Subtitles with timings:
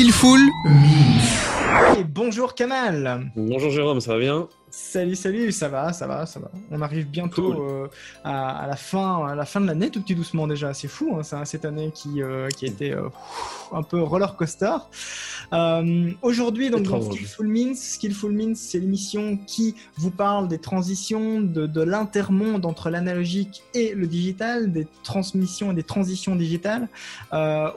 [0.00, 0.40] Skillful
[1.98, 3.30] Et bonjour Kamal.
[3.36, 4.48] Bonjour Jérôme, ça va bien?
[4.72, 6.48] Salut, salut, ça va, ça va, ça va.
[6.70, 7.88] On arrive bientôt euh,
[8.22, 10.72] à, la fin, à la fin de l'année, tout petit doucement déjà.
[10.74, 13.08] C'est fou, hein, ça, cette année qui, euh, qui a été euh,
[13.72, 14.76] un peu roller coaster.
[16.22, 21.66] Aujourd'hui, donc dans Skillful Means, Skillful Means, c'est l'émission qui vous parle des transitions, de,
[21.66, 26.88] de l'intermonde entre l'analogique et le digital, des transmissions et des transitions digitales.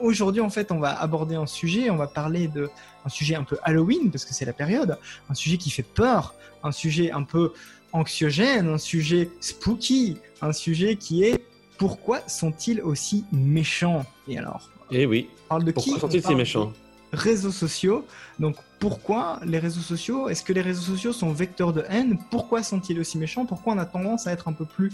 [0.00, 2.70] Aujourd'hui, en fait, on va aborder un sujet, on va parler de
[3.04, 6.34] un sujet un peu Halloween, parce que c'est la période, un sujet qui fait peur,
[6.62, 7.52] un sujet un peu
[7.92, 11.44] anxiogène, un sujet spooky, un sujet qui est
[11.78, 14.04] pourquoi sont-ils aussi méchants?
[14.28, 15.28] Et alors Eh oui.
[15.48, 16.72] parle de pourquoi sont-ils si méchants?
[17.12, 18.04] Réseaux sociaux.
[18.38, 20.28] Donc pourquoi les réseaux sociaux?
[20.28, 22.18] Est-ce que les réseaux sociaux sont vecteurs de haine?
[22.30, 23.46] Pourquoi sont-ils aussi méchants?
[23.46, 24.92] Pourquoi on a tendance à être un peu plus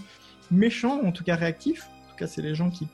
[0.50, 2.88] méchant, en tout cas réactif En tout cas, c'est les gens qui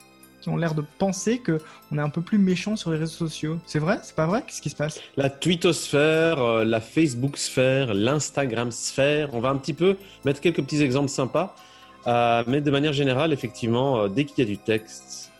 [0.48, 1.60] ont l'air de penser que
[1.90, 3.58] on est un peu plus méchant sur les réseaux sociaux.
[3.66, 3.98] C'est vrai?
[4.02, 4.42] C'est pas vrai?
[4.46, 5.00] Qu'est-ce qui se passe?
[5.16, 9.30] La twittosphère, euh, la Facebook sphère, l'Instagram sphère.
[9.34, 11.54] On va un petit peu mettre quelques petits exemples sympas.
[12.06, 15.32] Euh, mais de manière générale, effectivement, euh, dès qu'il y a du texte,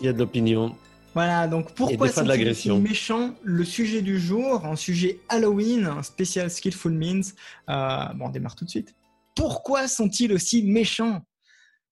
[0.00, 0.74] il y a de l'opinion.
[1.14, 6.50] Voilà, donc pourquoi c'est de méchant Le sujet du jour, un sujet Halloween, un spécial
[6.50, 7.22] Skillful Means.
[7.66, 8.94] bon, on démarre tout de suite.
[9.34, 11.22] Pourquoi sont-ils aussi méchants?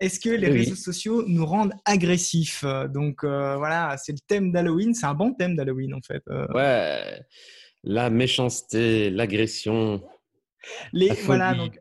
[0.01, 2.65] Est-ce que les réseaux sociaux nous rendent agressifs?
[2.93, 4.95] Donc euh, voilà, c'est le thème d'Halloween.
[4.95, 6.23] C'est un bon thème d'Halloween en fait.
[6.29, 6.47] Euh.
[6.53, 7.21] Ouais,
[7.83, 10.03] la méchanceté, l'agression.
[10.93, 11.79] Les voilà donc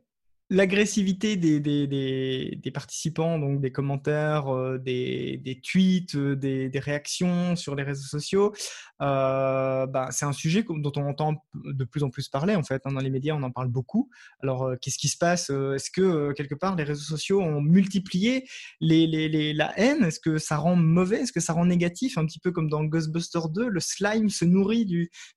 [0.54, 8.08] l'agressivité des, participants, donc des commentaires, euh, des, tweets, euh, des, réactions sur les réseaux
[8.08, 8.54] sociaux,
[9.02, 12.82] euh, bah, c'est un sujet dont on entend de plus en plus parler en fait.
[12.86, 14.10] Hein, dans les médias, on en parle beaucoup.
[14.42, 18.48] Alors, qu'est-ce qui se passe Est-ce que quelque part les réseaux sociaux ont multiplié
[18.80, 20.04] la haine?
[20.04, 21.22] Est-ce que ça rend mauvais?
[21.22, 22.18] Est-ce que ça rend négatif?
[22.18, 24.86] Un petit peu comme dans Ghostbusters 2, le slime se nourrit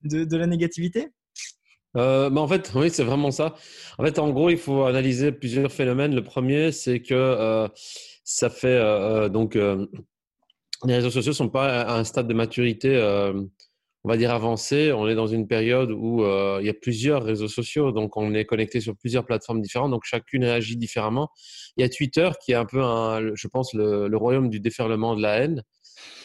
[0.03, 1.11] de la négativité?
[1.97, 3.55] Euh, bah, en fait, oui, c'est vraiment ça.
[3.99, 6.15] En fait, en gros, il faut analyser plusieurs phénomènes.
[6.15, 7.69] Le premier, c'est que euh,
[8.25, 9.55] ça fait euh, donc
[10.85, 12.99] les réseaux sociaux sont pas à un stade de maturité,
[14.05, 14.93] on va dire avancé.
[14.93, 16.23] On est dans une période où
[16.61, 20.05] il y a plusieurs réseaux sociaux, donc on est connecté sur plusieurs plateformes différentes, donc
[20.05, 21.31] chacune réagit différemment.
[21.77, 22.81] Il y a Twitter qui est un peu,
[23.35, 25.63] je pense, le, royaume du déferlement de la haine,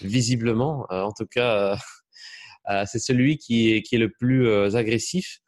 [0.02, 0.86] visiblement.
[0.90, 1.78] en tout cas.
[2.86, 5.40] c'est celui qui est le plus agressif.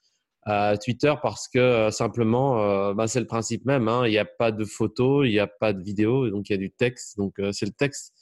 [0.45, 3.87] Twitter parce que euh, simplement, euh, bah, c'est le principe même.
[3.87, 4.05] Hein.
[4.05, 6.55] Il n'y a pas de photos, il n'y a pas de vidéos, donc il y
[6.55, 7.17] a du texte.
[7.17, 8.13] Donc euh, c'est le texte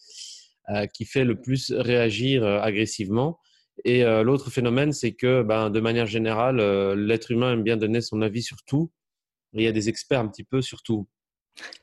[0.94, 3.40] qui fait le plus réagir agressivement.
[3.84, 6.62] Et l'autre phénomène, c'est que ben, de manière générale,
[6.94, 8.90] l'être humain aime bien donner son avis sur tout.
[9.52, 11.10] il y a des experts un petit peu sur tout.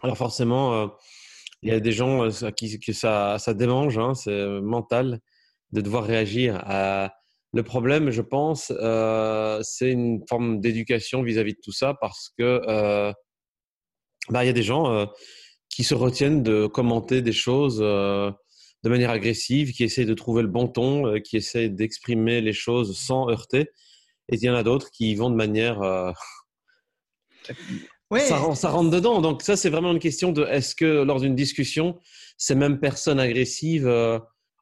[0.00, 0.90] Alors forcément,
[1.62, 5.20] il y a des gens à qui que ça, ça démange, hein, c'est mental
[5.72, 7.12] de devoir réagir à
[7.58, 12.62] le problème, je pense, euh, c'est une forme d'éducation vis-à-vis de tout ça parce que
[12.68, 13.12] euh,
[14.28, 15.06] bah, il y a des gens euh,
[15.68, 20.48] qui se retiennent de commenter des choses de manière agressive, qui essayent de trouver le
[20.48, 23.72] bon ton, qui essayent d'exprimer les choses sans heurter.
[24.28, 25.80] Et il y en a d'autres qui vont de manière
[28.12, 29.20] ça, ça, rentre dedans.
[29.20, 31.98] Donc ça, c'est vraiment une question de est-ce que lors d'une discussion,
[32.36, 33.88] ces mêmes personnes agressives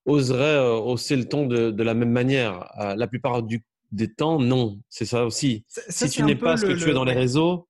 [0.07, 2.71] oserait euh, hausser le ton de, la même manière.
[2.81, 4.81] Euh, la plupart du, des temps, non.
[4.89, 5.65] C'est ça aussi.
[5.89, 7.69] si tu n'es pas ce que tu es dans les réseaux,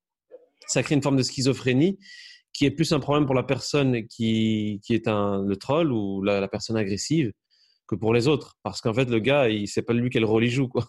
[0.66, 1.98] ça crée une forme de schizophrénie
[2.52, 6.22] qui est plus un problème pour la personne qui, qui est un, le troll ou
[6.22, 7.32] la personne agressive
[7.86, 8.56] que pour les autres.
[8.62, 10.68] Parce qu'en fait, le gars, il sait pas lui quel rôle il joue.
[10.68, 10.86] Quoi.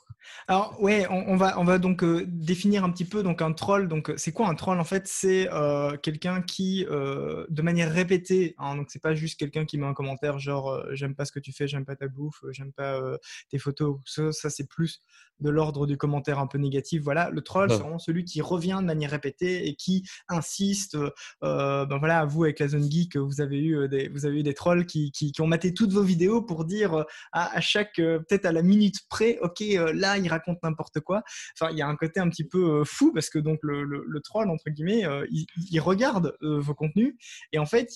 [0.47, 3.88] Alors, ouais, on, va, on va donc euh, définir un petit peu donc un troll.
[3.88, 8.55] Donc, c'est quoi un troll En fait, c'est euh, quelqu'un qui, euh, de manière répétée,
[8.57, 11.39] hein, donc c'est pas juste quelqu'un qui met un commentaire genre j'aime pas ce que
[11.39, 13.01] tu fais, j'aime pas ta bouffe, j'aime pas
[13.49, 13.99] tes photos.
[14.05, 15.01] Ça, ça c'est plus
[15.39, 17.03] de l'ordre du commentaire un peu négatif.
[17.03, 20.97] Voilà, le troll, c'est vraiment celui qui revient de manière répétée et qui insiste.
[21.41, 24.53] ben voilà, vous avec la zone geek, vous avez eu des, vous avez eu des
[24.53, 28.19] trolls qui, qui, qui ont maté toutes vos vidéos pour dire euh, à, chaque, euh,
[28.19, 31.23] peut-être à la minute près, ok, euh, il raconte n'importe quoi.
[31.59, 34.49] Enfin, il y a un côté un petit peu fou parce que donc le, troll,
[34.49, 37.15] entre guillemets, il, regarde vos contenus
[37.51, 37.89] et en fait,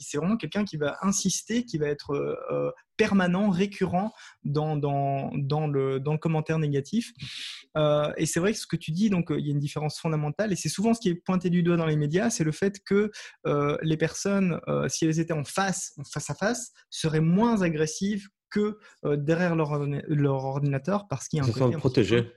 [0.00, 4.12] c'est vraiment quelqu'un qui va insister, qui va être permanent, récurrent
[4.44, 7.12] dans, le, dans le commentaire négatif.
[8.16, 10.52] et c'est vrai que ce que tu dis, donc il y a une différence fondamentale,
[10.52, 12.80] et c'est souvent ce qui est pointé du doigt dans les médias, c'est le fait
[12.84, 13.10] que
[13.82, 18.78] les personnes, si elles étaient en face, en face à face, seraient moins agressives que
[19.04, 22.32] euh, derrière leur, leur, ordinateur parce qu'il y a un côté protégé.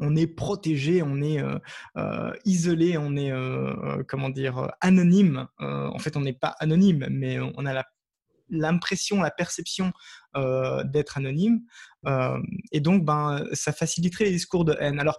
[0.00, 1.58] On est protégé, on est euh,
[1.98, 3.32] euh, isolé, on est
[4.08, 5.46] comment dire anonyme.
[5.58, 7.84] en fait, on n'est pas anonyme, mais on a la
[8.54, 9.92] l'impression, la perception
[10.84, 11.60] d'être anonyme.
[12.70, 15.00] et donc, ben, ça faciliterait les discours de haine.
[15.00, 15.18] Alors,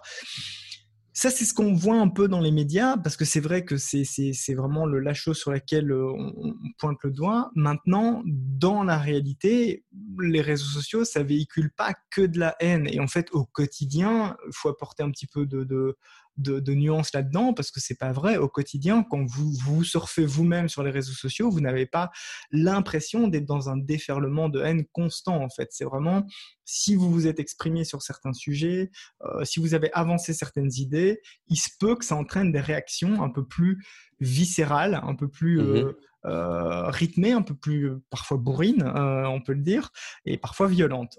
[1.16, 3.76] ça, c'est ce qu'on voit un peu dans les médias, parce que c'est vrai que
[3.76, 7.52] c'est vraiment le, la chose sur laquelle euh, on, pointe le doigt.
[7.54, 9.84] Maintenant, dans la réalité,
[10.20, 12.88] les réseaux sociaux, ça véhicule pas que de la haine.
[12.90, 15.96] Et en fait, au quotidien, il faut apporter un petit peu de,
[16.36, 18.36] de, nuances là-dedans parce que c'est pas vrai.
[18.36, 22.10] Au quotidien, quand vous vous surfez vous-même sur les réseaux sociaux, vous n'avez pas
[22.50, 25.42] l'impression d'être dans un déferlement de haine constant.
[25.42, 26.26] En fait, c'est vraiment
[26.64, 28.90] si vous vous êtes exprimé sur certains sujets,
[29.24, 33.22] euh, si vous avez avancé certaines idées, il se peut que ça entraîne des réactions
[33.22, 33.84] un peu plus
[34.20, 35.92] viscérales, un peu plus mmh euh,
[36.26, 39.90] euh, rythmées, un peu plus parfois bourrines, on peut le dire,
[40.24, 41.18] et parfois violentes.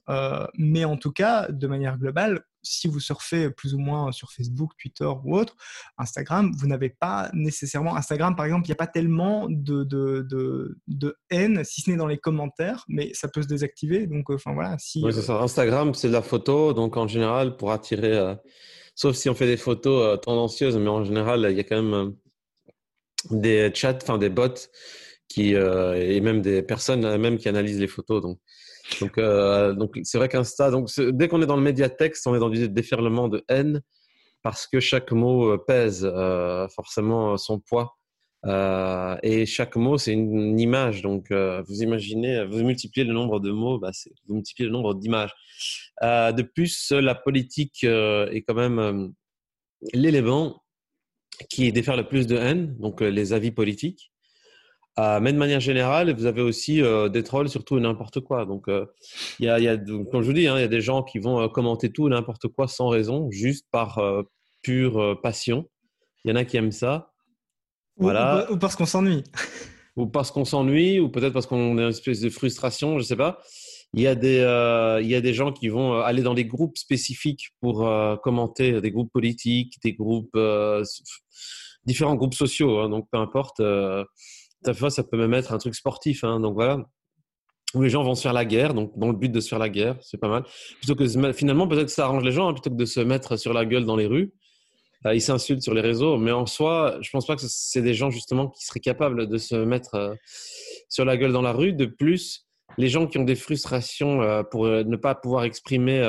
[0.57, 4.71] mais en tout cas, de manière globale, si vous surfez plus ou moins sur Facebook,
[4.77, 5.55] Twitter ou autre,
[5.97, 7.95] Instagram, vous n'avez pas nécessairement.
[7.95, 10.27] Instagram, par exemple, il n'y a pas tellement de, de,
[10.87, 14.07] de, haine, si ce n'est dans les commentaires, mais ça peut se désactiver.
[14.07, 14.77] Donc, enfin voilà.
[14.79, 15.41] Si, oui, c'est ça.
[15.41, 16.73] Instagram, c'est de la photo.
[16.73, 18.17] Donc, en général, pour attirer.
[18.17, 18.35] Euh,
[18.95, 21.81] sauf si on fait des photos euh, tendancieuses, mais en général, il y a quand
[21.81, 22.11] même euh,
[23.31, 24.69] des chats, enfin des bots
[25.27, 28.21] qui, et même des personnes même qui analysent les photos.
[28.21, 28.39] Donc,
[29.01, 32.39] donc, euh, donc c'est vrai qu'Insta, donc dès qu'on est dans le médiatexte, on est
[32.39, 33.81] dans du déferlement de haine
[34.43, 37.97] parce que chaque mot euh, pèse euh, forcément son poids.
[39.23, 41.01] et chaque mot, c'est une, image.
[41.01, 43.91] Donc, vous imaginez, vous multipliez le nombre de mots, bah,
[44.27, 45.33] vous multipliez le nombre d'images.
[46.01, 49.13] de plus, la politique est quand même
[49.93, 50.63] l'élément
[51.49, 54.11] qui déferle le plus de haine, donc les avis politiques.
[54.97, 58.45] Euh, mais de manière générale, vous avez aussi euh, des trolls surtout n'importe quoi.
[58.45, 58.85] Donc, euh,
[59.39, 61.03] il y, a, y a, comme je vous dis, hein, il y a des gens
[61.03, 64.01] qui vont commenter tout n'importe quoi sans raison, juste par
[64.61, 65.69] pure passion.
[66.23, 67.11] Il y en a qui aiment ça.
[67.97, 68.49] Voilà.
[68.51, 69.23] Ou, parce qu'on s'ennuie.
[69.97, 73.03] ou parce qu'on s'ennuie, ou peut-être parce qu'on a une espèce de frustration, je ne
[73.03, 73.39] sais pas.
[73.93, 74.39] Il y, a des,
[75.03, 77.87] il y a des gens qui vont aller dans des groupes spécifiques pour
[78.23, 80.37] commenter des groupes politiques, des groupes,
[81.85, 82.79] différents groupes sociaux.
[82.79, 83.61] Hein, donc, peu importe
[84.73, 86.23] fois, ça peut même être un truc sportif.
[86.23, 86.85] Hein, donc voilà,
[87.75, 89.59] où les gens vont se faire la guerre, donc dans le but de se faire
[89.59, 90.43] la guerre, c'est pas mal.
[90.77, 93.37] Plutôt que finalement, peut-être que ça arrange les gens, hein, plutôt que de se mettre
[93.37, 94.33] sur la gueule dans les rues.
[95.05, 97.93] Euh, ils s'insultent sur les réseaux, mais en soi, je pense pas que c'est des
[97.93, 100.15] gens justement qui seraient capables de se mettre euh,
[100.89, 101.73] sur la gueule dans la rue.
[101.73, 102.47] De plus,
[102.77, 106.01] les gens qui ont des frustrations euh, pour ne pas pouvoir exprimer,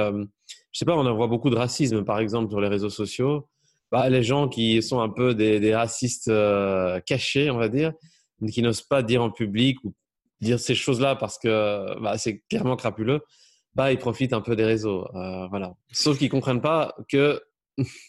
[0.73, 3.49] je sais pas, on en voit beaucoup de racisme par exemple sur les réseaux sociaux.
[3.93, 6.31] Bah, les gens qui sont un peu des racistes
[7.07, 7.93] cachés, on va dire,
[8.51, 9.95] qui n'osent pas dire en public ou
[10.41, 13.23] dire ces choses-là parce que bah, c'est clairement crapuleux,
[13.75, 15.07] bah, ils profitent un peu des réseaux.
[15.15, 15.75] Euh, voilà.
[15.93, 17.41] Sauf qu'ils ne comprennent pas que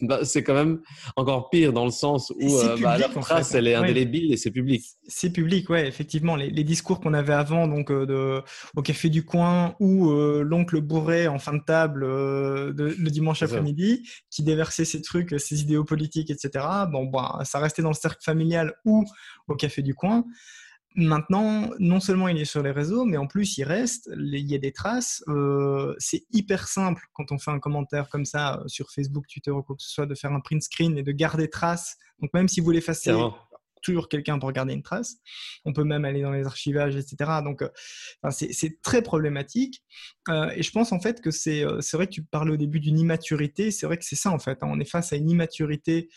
[0.00, 0.80] bah, c'est quand même
[1.16, 4.50] encore pire dans le sens où euh, bah, la trace, elle est indélébile et c'est
[4.50, 4.84] public.
[5.06, 6.36] C'est public, ouais, effectivement.
[6.36, 8.42] Les, discours qu'on avait avant, donc euh, de,
[8.76, 10.10] au café du coin ou
[10.42, 15.60] l'oncle bourré en fin de table de, le dimanche après-midi, qui déversait ses trucs, ses
[15.60, 16.64] idéaux politiques, etc.
[16.90, 19.04] Bon, bah, ça restait dans le cercle familial ou
[19.48, 20.24] au café du coin.
[21.00, 24.54] Maintenant, non seulement il est sur les réseaux, mais en plus il reste, il y
[24.56, 25.22] a des traces.
[25.28, 29.52] Euh, c'est hyper simple quand on fait un commentaire comme ça euh, sur Facebook, Twitter
[29.52, 31.96] ou quoi que ce soit, de faire un print screen et de garder trace.
[32.20, 33.12] Donc même si vous l'effacez,
[33.80, 35.16] toujours quelqu'un pour garder une trace.
[35.64, 37.40] On peut même aller dans les archivages, etc.
[37.44, 37.68] Donc, euh,
[38.30, 39.82] c'est très problématique.
[40.28, 42.80] Euh, et je pense en fait que euh, c'est vrai que tu parlais au début
[42.80, 43.70] d'une immaturité.
[43.70, 44.62] C'est vrai que c'est ça en fait.
[44.62, 44.68] Hein.
[44.70, 46.08] On est face à une immaturité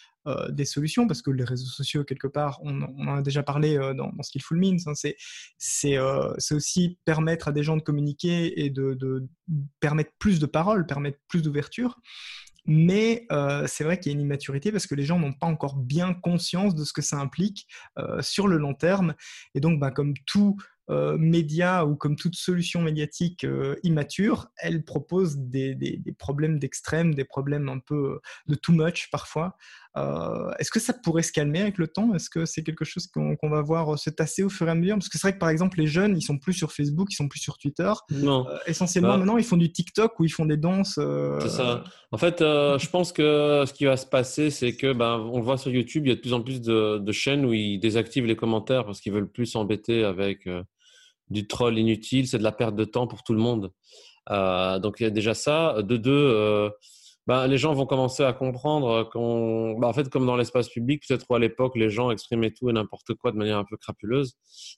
[0.49, 4.11] des solutions parce que les réseaux sociaux, quelque part, on, en a déjà parlé dans,
[4.13, 4.77] dans Skillful Means.
[4.85, 4.93] Hein,
[5.57, 5.97] c'est
[6.53, 9.27] aussi permettre à des gens de communiquer et de, de
[9.79, 11.99] permettre plus de paroles, permettre plus d'ouverture.
[12.65, 15.47] Mais euh, c'est vrai qu'il y a une immaturité parce que les gens n'ont pas
[15.47, 19.15] encore bien conscience de ce que ça implique euh, sur le long terme.
[19.55, 20.57] Et donc, bah, comme tout
[20.89, 23.45] euh, média ou comme toute solution médiatique
[23.83, 29.57] immature, elle propose des, des problèmes d'extrême, des problèmes un peu de too much parfois.
[29.97, 32.13] Euh, est-ce que ça pourrait se calmer avec le temps?
[32.13, 34.95] Est-ce que c'est quelque chose qu'on va voir se tasser au fur et à mesure?
[34.95, 37.15] Parce que c'est vrai que par exemple, les jeunes, ils sont plus sur Facebook, ils
[37.15, 37.91] sont plus sur Twitter.
[38.11, 38.47] Non.
[38.47, 40.97] Euh, essentiellement, bah maintenant, ils font du TikTok où ils font des danses.
[40.97, 41.83] Euh, c'est ça.
[42.11, 45.43] En fait, je pense que ce qui va se passer, c'est que ben, on le
[45.43, 48.25] voit sur YouTube, il y a de plus en plus de, chaînes où ils désactivent
[48.25, 50.47] les commentaires parce qu'ils veulent plus s'embêter avec
[51.29, 52.27] du troll inutile.
[52.27, 53.71] C'est de la perte de temps pour tout le monde.
[54.29, 55.81] donc il y a déjà ça.
[55.81, 56.71] De deux
[57.27, 61.03] bah, les gens vont commencer à comprendre qu'on, bah, en fait, comme dans l'espace public,
[61.07, 64.33] peut-être à l'époque, les gens exprimaient tout et n'importe quoi de manière un peu crapuleuse,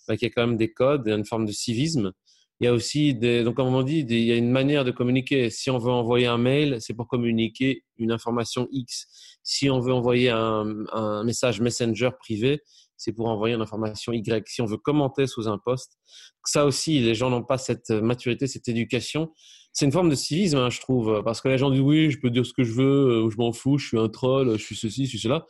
[0.08, 2.12] bah, qu'il y a quand même des codes, a une forme de civisme.
[2.60, 4.92] Il y a aussi des, donc comme on dit, il y a une manière de
[4.92, 5.50] communiquer.
[5.50, 9.08] Si on veut envoyer un mail, c'est pour communiquer une information X.
[9.44, 12.62] Si on veut envoyer un, un message Messenger privé,
[12.96, 14.48] c'est pour envoyer une information Y.
[14.48, 15.98] Si on veut commenter sous un post,
[16.46, 19.32] ça aussi, les gens n'ont pas cette maturité, cette éducation.
[19.74, 22.20] C'est une forme de civisme, hein, je trouve, parce que les gens disent oui, je
[22.20, 24.76] peux dire ce que je veux, je m'en fous, je suis un troll, je suis
[24.76, 25.46] ceci, je suis cela.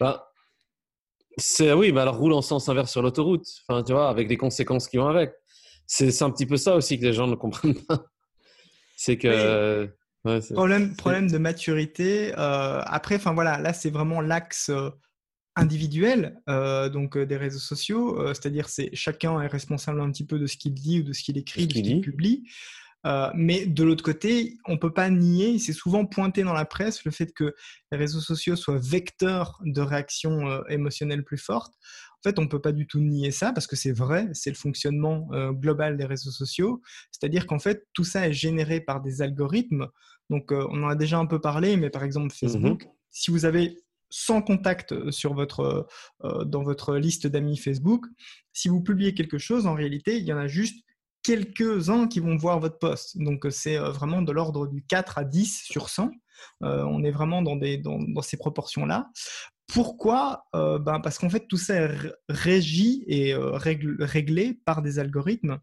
[0.00, 0.30] Bah,
[1.38, 4.38] c'est oui, bah alors roule en sens inverse sur l'autoroute, enfin, tu vois, avec les
[4.38, 5.32] conséquences qui vont avec.
[5.86, 8.06] C'est un petit peu ça aussi que les gens ne comprennent pas.
[8.96, 9.90] C'est que
[10.52, 12.32] problème, problème de maturité.
[12.36, 14.90] Euh, après, enfin voilà, là c'est vraiment l'axe euh,
[15.54, 20.46] individuel euh, donc des réseaux sociaux, c'est-à-dire c'est chacun est responsable un petit peu de
[20.46, 22.44] ce qu'il dit ou de ce qu'il écrit, de ce qu'il publie.
[23.34, 27.10] Mais de l'autre côté, on peut pas nier, c'est souvent pointé dans la presse le
[27.10, 27.54] fait que
[27.92, 31.74] les réseaux sociaux soient vecteurs de réactions émotionnelles plus fortes.
[32.18, 34.50] En fait, on ne peut pas du tout nier ça parce que c'est vrai, c'est
[34.50, 36.82] le fonctionnement global des réseaux sociaux.
[37.12, 39.88] C'est-à-dire qu'en fait, tout ça est généré par des algorithmes
[40.30, 42.90] donc, euh, on en a déjà un peu parlé, mais par exemple, Facebook, mhm.
[43.10, 43.76] si vous avez
[44.10, 45.86] 100 contacts euh, sur votre,
[46.24, 48.06] euh, dans votre liste d'amis Facebook,
[48.52, 50.84] si vous publiez quelque chose, en réalité, il y en a juste
[51.26, 53.18] quelques-uns qui vont voir votre post.
[53.18, 56.12] Donc, c'est vraiment de l'ordre du 4 à 10 sur 100.
[56.60, 57.58] on est vraiment dans,
[58.22, 59.10] ces proportions-là.
[59.66, 65.58] Pourquoi ben Parce qu'en fait, tout ça est régi et réglé par des algorithmes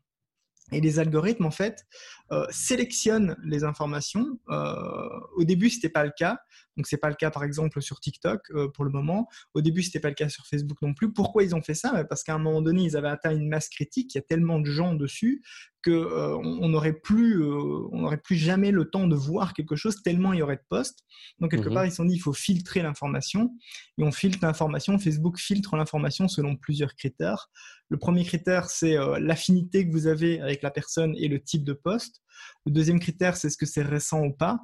[0.73, 1.85] et les algorithmes, en fait,
[2.33, 4.39] euh, sélectionnent les informations.
[4.49, 6.39] Euh, au début, ce n'était pas le cas.
[6.75, 9.27] Donc, ce n'est pas le cas, par exemple, sur TikTok euh, pour le moment.
[9.53, 11.13] Au début, ce n'était pas le cas sur Facebook non plus.
[11.13, 12.03] Pourquoi ils ont fait ça?
[12.05, 14.15] Parce qu'à un moment donné, ils avaient atteint une masse critique.
[14.15, 15.43] Il y a tellement de gens dessus
[15.83, 20.01] qu'on euh, on n'aurait plus, on n'aurait plus jamais le temps de voir quelque chose
[20.01, 20.99] tellement il y aurait de posts.
[21.39, 21.73] Donc quelque mhm.
[21.73, 23.51] part, ils se sont dit il faut filtrer l'information
[23.97, 24.97] et on filtre l'information.
[24.97, 27.49] Facebook filtre l'information selon plusieurs critères.
[27.89, 31.73] Le premier critère, c'est l'affinité que vous avez avec la personne et le type de
[31.73, 32.22] poste.
[32.65, 34.59] Le deuxième critère, c'est est-ce que c'est récent ou pas.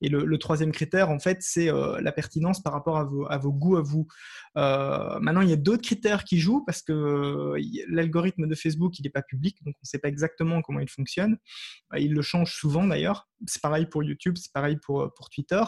[0.00, 3.04] Et le, troisième critère, en fait, c'est euh, la pertinence par rapport à
[3.38, 4.06] vos, goûts à vous.
[4.56, 8.98] Euh, maintenant, il y a d'autres critères qui jouent parce que euh, l'algorithme de Facebook,
[8.98, 11.38] il n'est pas public, donc on ne sait pas exactement comment il fonctionne.
[11.96, 13.28] Il le change souvent d'ailleurs.
[13.46, 15.62] C'est pareil pour YouTube, c'est pareil pour, pour Twitter.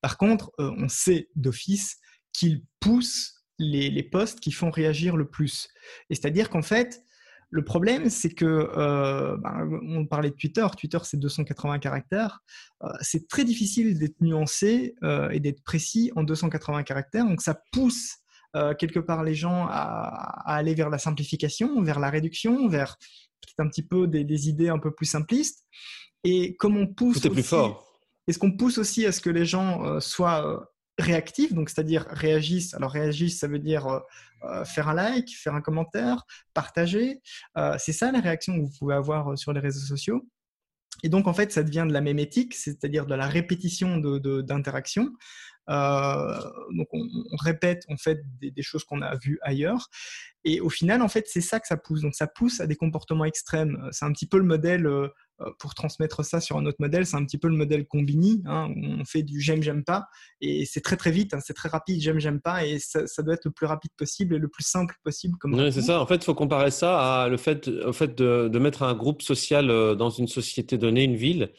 [0.00, 1.98] Par contre, on sait d'office
[2.32, 5.68] qu'il pousse les, les posts qui font réagir le plus.
[6.10, 7.02] Et c'est-à-dire qu'en fait,
[7.50, 12.40] le problème, c'est que, euh, ben, on parlait de Twitter, Twitter c'est 280 caractères,
[12.84, 17.60] euh, c'est très difficile d'être nuancé euh, et d'être précis en 280 caractères, donc ça
[17.72, 18.16] pousse
[18.80, 22.96] quelque part les gens à, aller vers la simplification, vers la réduction, vers
[23.40, 25.64] peut-être un petit peu des, idées un peu plus simplistes.
[26.24, 27.20] Et comme on pousse...
[27.20, 27.86] Tout est plus fort.
[28.26, 32.74] Est-ce qu'on pousse aussi à ce que les gens soient réactifs, donc c'est-à-dire réagissent.
[32.74, 34.00] Alors réagissent, ça veut dire euh,
[34.44, 36.24] euh, faire un like, faire un commentaire,
[36.54, 37.20] partager.
[37.56, 40.26] Euh, c'est ça la réaction que vous pouvez avoir sur les réseaux sociaux.
[41.02, 45.10] Et donc en fait, ça devient de la mémétique, c'est-à-dire de la répétition d'interaction.
[45.68, 47.06] De, donc on,
[47.38, 49.88] répète en fait des, des choses qu'on a vues ailleurs.
[50.44, 52.02] Et au final, en fait, c'est ça que ça pousse.
[52.02, 53.88] Donc ça pousse à des comportements extrêmes.
[53.92, 54.86] C'est un petit peu le modèle
[55.40, 58.42] euh, pour transmettre ça sur un autre modèle, c'est un petit peu le modèle Combini,
[58.44, 60.08] hein, où on fait du j'aime, j'aime pas,
[60.40, 63.34] et c'est très très vite, hein, c'est très rapide, j'aime, j'aime pas, et ça, doit
[63.34, 65.38] être le plus rapide possible et le plus simple possible.
[65.38, 66.00] Comme oui, c'est ça.
[66.00, 68.94] En fait, il faut comparer ça à le fait, au fait de, de, mettre un
[68.94, 71.52] groupe social euh, dans une société donnée, une ville,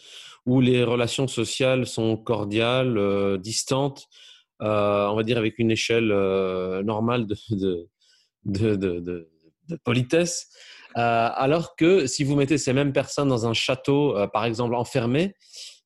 [0.46, 4.08] où les relations sociales sont cordiales, euh, distantes,
[4.60, 6.10] on va dire avec une échelle
[6.84, 7.88] normale de,
[9.84, 10.48] politesse.
[10.98, 14.74] Euh, alors que si vous mettez ces mêmes personnes dans un château, euh, par exemple
[14.74, 15.36] enfermé,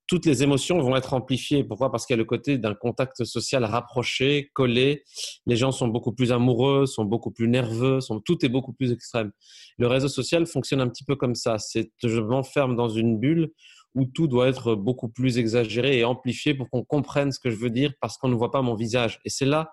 [0.08, 1.64] toutes les émotions vont être amplifiées.
[1.64, 1.92] Pourquoi?
[1.92, 5.04] Parce qu'il y a le côté d'un contact social rapproché, collé.
[5.46, 8.20] Les gens sont beaucoup plus amoureux, sont beaucoup plus nerveux, sont...
[8.20, 9.32] tout est beaucoup plus extrême.
[9.78, 11.58] Le réseau social fonctionne un petit peu comme ça.
[11.58, 13.52] C'est je m'enferme dans une bulle
[13.96, 17.56] où tout doit être beaucoup plus exagéré et amplifié pour qu'on comprenne ce que je
[17.56, 19.20] veux dire parce qu'on ne voit pas mon visage.
[19.26, 19.72] Et c'est là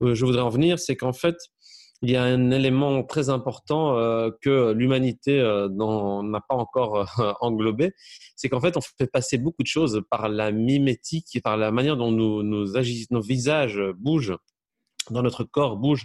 [0.00, 1.36] où je voudrais en venir, c'est qu'en fait,
[2.02, 7.32] il y a un élément très important euh, que l'humanité euh, n'a pas encore euh,
[7.40, 7.92] englobé,
[8.34, 11.70] c'est qu'en fait, on fait passer beaucoup de choses par la mimétique et par la
[11.70, 14.36] manière dont nous, nos visages bougent,
[15.10, 16.04] dans notre corps bouge,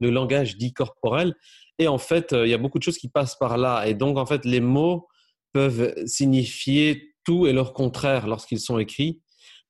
[0.00, 1.34] le langage dit corporel.
[1.78, 3.86] Et en fait, il y a beaucoup de choses qui passent par là.
[3.86, 5.06] Et donc, en fait, les mots
[5.56, 9.22] peuvent signifier tout et leur contraire lorsqu'ils sont écrits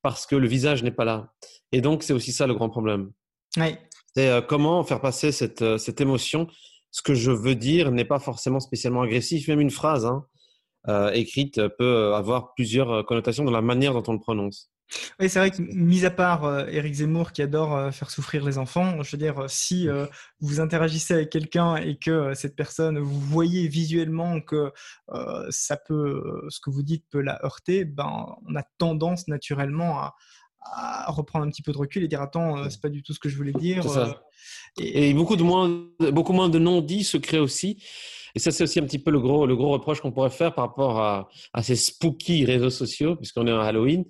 [0.03, 1.33] parce que le visage n'est pas là.
[1.71, 3.13] Et donc, c'est aussi ça le grand problème.
[3.57, 3.77] Oui,
[4.13, 6.49] c'est euh, comment faire passer cette, euh, cette, émotion?
[6.91, 9.47] Ce que je veux dire n'est pas forcément spécialement agressif.
[9.47, 10.27] Même une phrase hein,
[10.89, 14.73] euh, écrite peut avoir plusieurs connotations dans la manière dont on le prononce.
[15.21, 19.03] Oui, c'est vrai que, mis à part Eric Zemmour qui adore faire souffrir les enfants,
[19.03, 19.89] je veux dire, si
[20.41, 24.73] vous interagissez avec quelqu'un et que cette personne, vous voyez visuellement que
[25.51, 30.15] ça peut, ce que vous dites peut la heurter, ben, on a tendance naturellement à,
[31.09, 33.29] reprendre un petit peu de recul et dire attends, c'est pas du tout ce que
[33.29, 33.85] je voulais dire.
[34.79, 35.15] Et...
[35.15, 35.71] beaucoup de moins,
[36.13, 37.83] beaucoup moins de non-dits se créent aussi.
[38.37, 40.55] Et ça, c'est aussi un petit peu le gros, le gros reproche qu'on pourrait faire
[40.55, 44.05] par rapport à, à ces spooky réseaux sociaux, puisqu'on est en Halloween.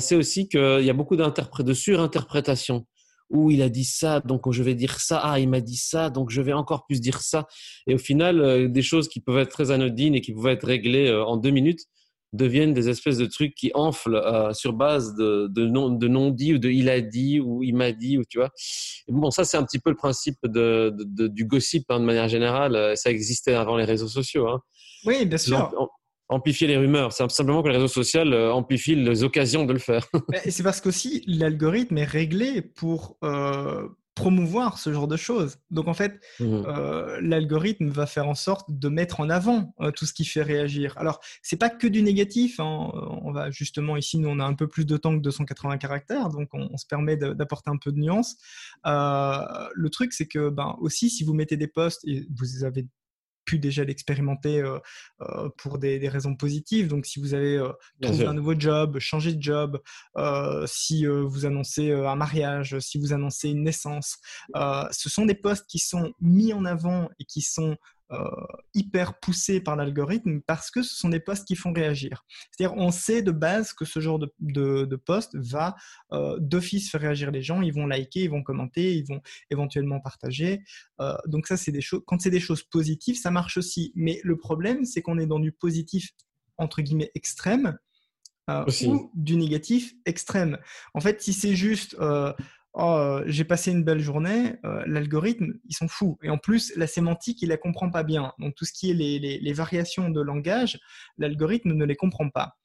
[0.00, 2.86] c'est aussi qu'il y a beaucoup de surinterprétation
[3.32, 6.10] où il a dit ça, donc je vais dire ça, ah, il m'a dit ça,
[6.10, 7.46] donc je vais encore plus dire ça.
[7.86, 10.66] Et au final, euh, des choses qui peuvent être très anodines et qui pouvaient être
[10.66, 11.80] réglées euh, en deux minutes
[12.32, 16.54] deviennent des espèces de trucs qui enflent euh, sur base de, de, non, de non-dit
[16.54, 18.50] ou de il a dit ou il m'a dit, ou tu vois.
[19.08, 20.94] Et bon, ça, c'est un petit peu le principe de,
[21.28, 22.96] du gossip hein, de manière générale.
[22.96, 24.48] Ça existait avant les réseaux sociaux.
[24.48, 24.60] Hein.
[25.04, 25.72] Oui, bien sûr
[26.32, 27.12] amplifier les rumeurs.
[27.12, 30.06] C'est simplement que les réseaux sociaux euh, amplifient les occasions de le faire.
[30.44, 35.58] Et c'est parce qu'aussi l'algorithme est réglé pour euh, promouvoir ce genre de choses.
[35.70, 36.44] Donc en fait, mmh.
[36.44, 40.96] euh, l'algorithme va faire en sorte de mettre en avant tout ce qui fait réagir.
[40.98, 42.60] Alors c'est pas que du négatif.
[42.60, 42.90] Hein.
[43.22, 46.28] On va justement ici, nous on a un peu plus de temps que 280 caractères,
[46.28, 48.36] donc on, se permet d'apporter un peu de nuance.
[48.84, 52.86] le truc c'est que ben aussi si vous mettez des posts et vous avez
[53.44, 54.78] pu déjà l'expérimenter euh,
[55.22, 56.88] euh, pour des, raisons positives.
[56.88, 59.80] Donc, si vous avez euh, trouvé un nouveau job, changé de job,
[60.66, 64.18] si vous annoncez un mariage, si vous annoncez une naissance,
[64.54, 67.76] ce sont des postes qui sont mis en avant et qui sont
[68.74, 72.24] hyper poussé par l'algorithme parce que ce sont des posts qui font réagir.
[72.50, 75.74] C'est-à-dire, on sait de base que ce genre de, de, post va
[76.12, 77.62] euh, d'office faire réagir les gens.
[77.62, 80.62] Ils vont liker, ils vont commenter, ils vont éventuellement partager.
[81.00, 82.02] Euh, donc ça, c'est des choses.
[82.06, 83.92] Quand c'est des choses positives, ça marche aussi.
[83.94, 86.10] Mais le problème, c'est qu'on est dans du positif
[86.58, 87.78] entre guillemets extrême.
[88.84, 90.58] ou du négatif extrême.
[90.94, 91.96] En fait, si c'est juste
[92.74, 96.18] oh, euh, j'ai passé une belle journée, euh, l'algorithme, ils sont fous.
[96.22, 98.32] Et en plus, la sémantique, il la comprend pas bien.
[98.38, 100.78] Donc, tout ce qui est les, variations de langage,
[101.18, 102.56] l'algorithme ne les comprend pas.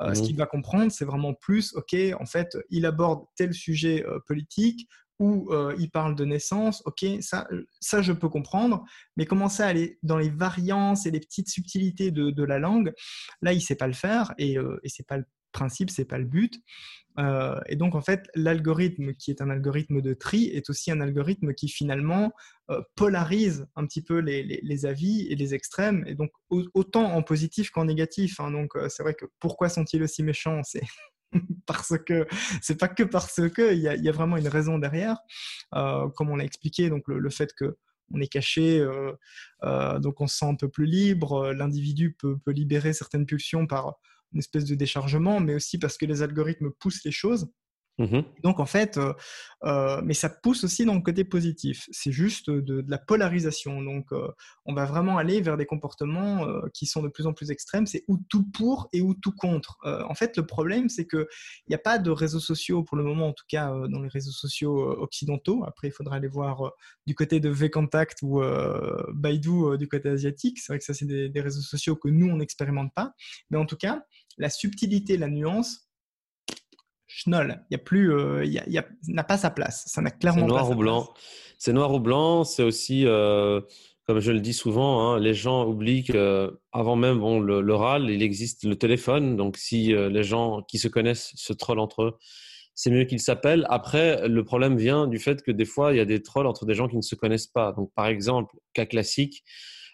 [0.00, 0.24] Euh, ce mmh.
[0.24, 4.88] qu'il va comprendre, c'est vraiment plus, OK, en fait, il aborde tel sujet politique
[5.20, 7.46] ou il parle de naissance, OK, ça,
[7.80, 8.84] ça, je peux comprendre,
[9.16, 12.92] mais commencer à aller dans les variances et les petites subtilités de, la langue,
[13.40, 15.24] là, il sait pas le faire et, et c'est pas le
[15.54, 16.60] principe, c'est pas le but.
[17.18, 21.00] Euh, et donc, en fait, l'algorithme qui est un algorithme de tri est aussi un
[21.00, 22.32] algorithme qui finalement
[22.70, 27.70] euh, polarise un petit peu les, avis et les extrêmes, et donc autant en positif
[27.70, 28.40] qu'en négatif.
[28.40, 28.50] Hein.
[28.50, 30.62] Donc, euh, c'est vrai que pourquoi sont-ils aussi méchants?
[30.64, 30.82] C'est
[31.66, 32.26] parce que
[32.60, 35.18] c'est pas que parce que il y, a vraiment une raison derrière,
[35.72, 36.90] comme on l'a expliqué.
[36.90, 37.76] Donc, le, fait que
[38.12, 38.86] on est caché,
[39.62, 41.52] donc on se sent un peu plus libre.
[41.52, 43.96] L'individu peut libérer certaines pulsions par
[44.34, 47.48] une espèce de déchargement, mais aussi parce que les algorithmes poussent les choses.
[47.98, 49.12] Mmh Donc en fait, euh,
[49.62, 51.86] euh, mais ça pousse aussi dans le côté positif.
[51.92, 53.82] C'est juste de, la polarisation.
[53.82, 54.28] Donc euh,
[54.64, 57.86] on va vraiment aller vers des comportements qui sont de plus en plus extrêmes.
[57.86, 59.78] C'est ou tout pour et ou tout contre.
[59.84, 61.26] en fait, le problème, c'est qu'il
[61.68, 64.32] n'y a pas de réseaux sociaux pour le moment, en tout cas dans les réseaux
[64.32, 65.64] sociaux occidentaux.
[65.64, 66.72] Après, il faudra aller voir
[67.06, 68.42] du côté de VKontact ou
[69.12, 70.58] Baidu du côté asiatique.
[70.58, 73.12] C'est vrai que ça, c'est des, des réseaux sociaux que nous, on n'expérimente pas.
[73.50, 74.02] Mais en tout cas,
[74.38, 75.88] la subtilité, la nuance,
[77.06, 77.64] schnoll.
[77.70, 79.84] Il y a plus, euh, il y a, n'a pas sa place.
[79.86, 81.12] Ça n'a clairement noir ou blanc.
[81.58, 82.44] C'est noir ou blanc.
[82.44, 83.60] C'est aussi, euh,
[84.06, 88.64] comme je le dis souvent, hein, les gens oublient qu'avant même bon, l'oral, il existe
[88.64, 89.36] le téléphone.
[89.36, 92.18] Donc, si euh, les gens qui se connaissent se trollent entre eux,
[92.74, 93.66] c'est mieux qu'ils s'appellent.
[93.70, 96.66] Après, le problème vient du fait que des fois, il y a des trolls entre
[96.66, 97.72] des gens qui ne se connaissent pas.
[97.72, 99.44] Donc, par exemple, cas classique,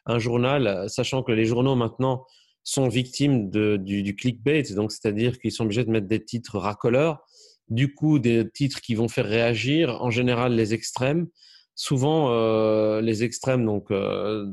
[0.07, 2.25] un journal, sachant que les journaux maintenant
[2.65, 7.25] sont victimes de, du, clickbait, donc c'est-à-dire qu'ils sont obligés de mettre des titres racoleurs,
[7.69, 11.29] du coup des titres qui vont faire réagir, en général les extrêmes,
[11.75, 14.47] souvent euh, les extrêmes, donc euh,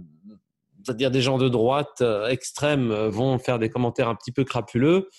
[0.83, 5.09] c'est-à-dire des gens de droite euh, extrêmes vont faire des commentaires un petit peu crapuleux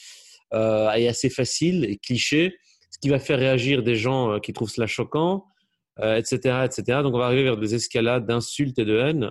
[0.55, 2.57] et assez faciles et clichés,
[2.91, 5.45] ce qui va faire réagir des gens qui trouvent cela choquant,
[6.01, 7.01] etc., etc.
[7.03, 9.31] Donc on va arriver vers des escalades d'insultes et de haine,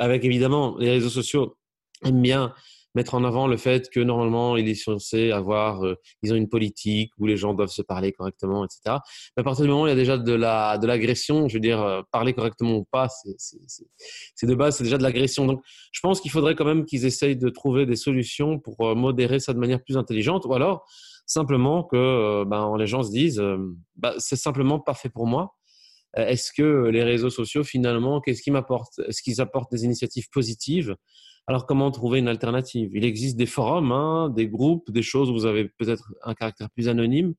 [0.00, 1.56] avec évidemment les réseaux sociaux
[2.04, 2.54] aime bien
[2.96, 6.48] mettre en avant le fait que normalement il est censé avoir, euh, ils ont une
[6.48, 8.80] politique où les gens doivent se parler correctement, etc.
[9.36, 11.54] Mais à partir du moment où il y a déjà de la de l'agression, je
[11.54, 15.44] veux dire euh, parler correctement ou pas, c'est de base c'est déjà de l'agression.
[15.46, 15.60] Donc
[15.92, 19.40] je pense qu'il faudrait quand même qu'ils essayent de trouver des solutions pour euh, modérer
[19.40, 20.86] ça de manière plus intelligente, ou alors
[21.26, 23.42] simplement que ben, les gens se disent
[23.96, 25.54] bah, c'est simplement pas fait pour moi.
[26.16, 30.94] Est-ce que les réseaux sociaux finalement, qu'est-ce qu'ils m'apportent Est-ce qu'ils apportent des initiatives positives
[31.48, 32.90] alors, comment trouver une alternative?
[32.92, 36.68] Il existe des forums, hein, des groupes, des choses où vous avez peut-être un caractère
[36.70, 37.34] plus anonyme.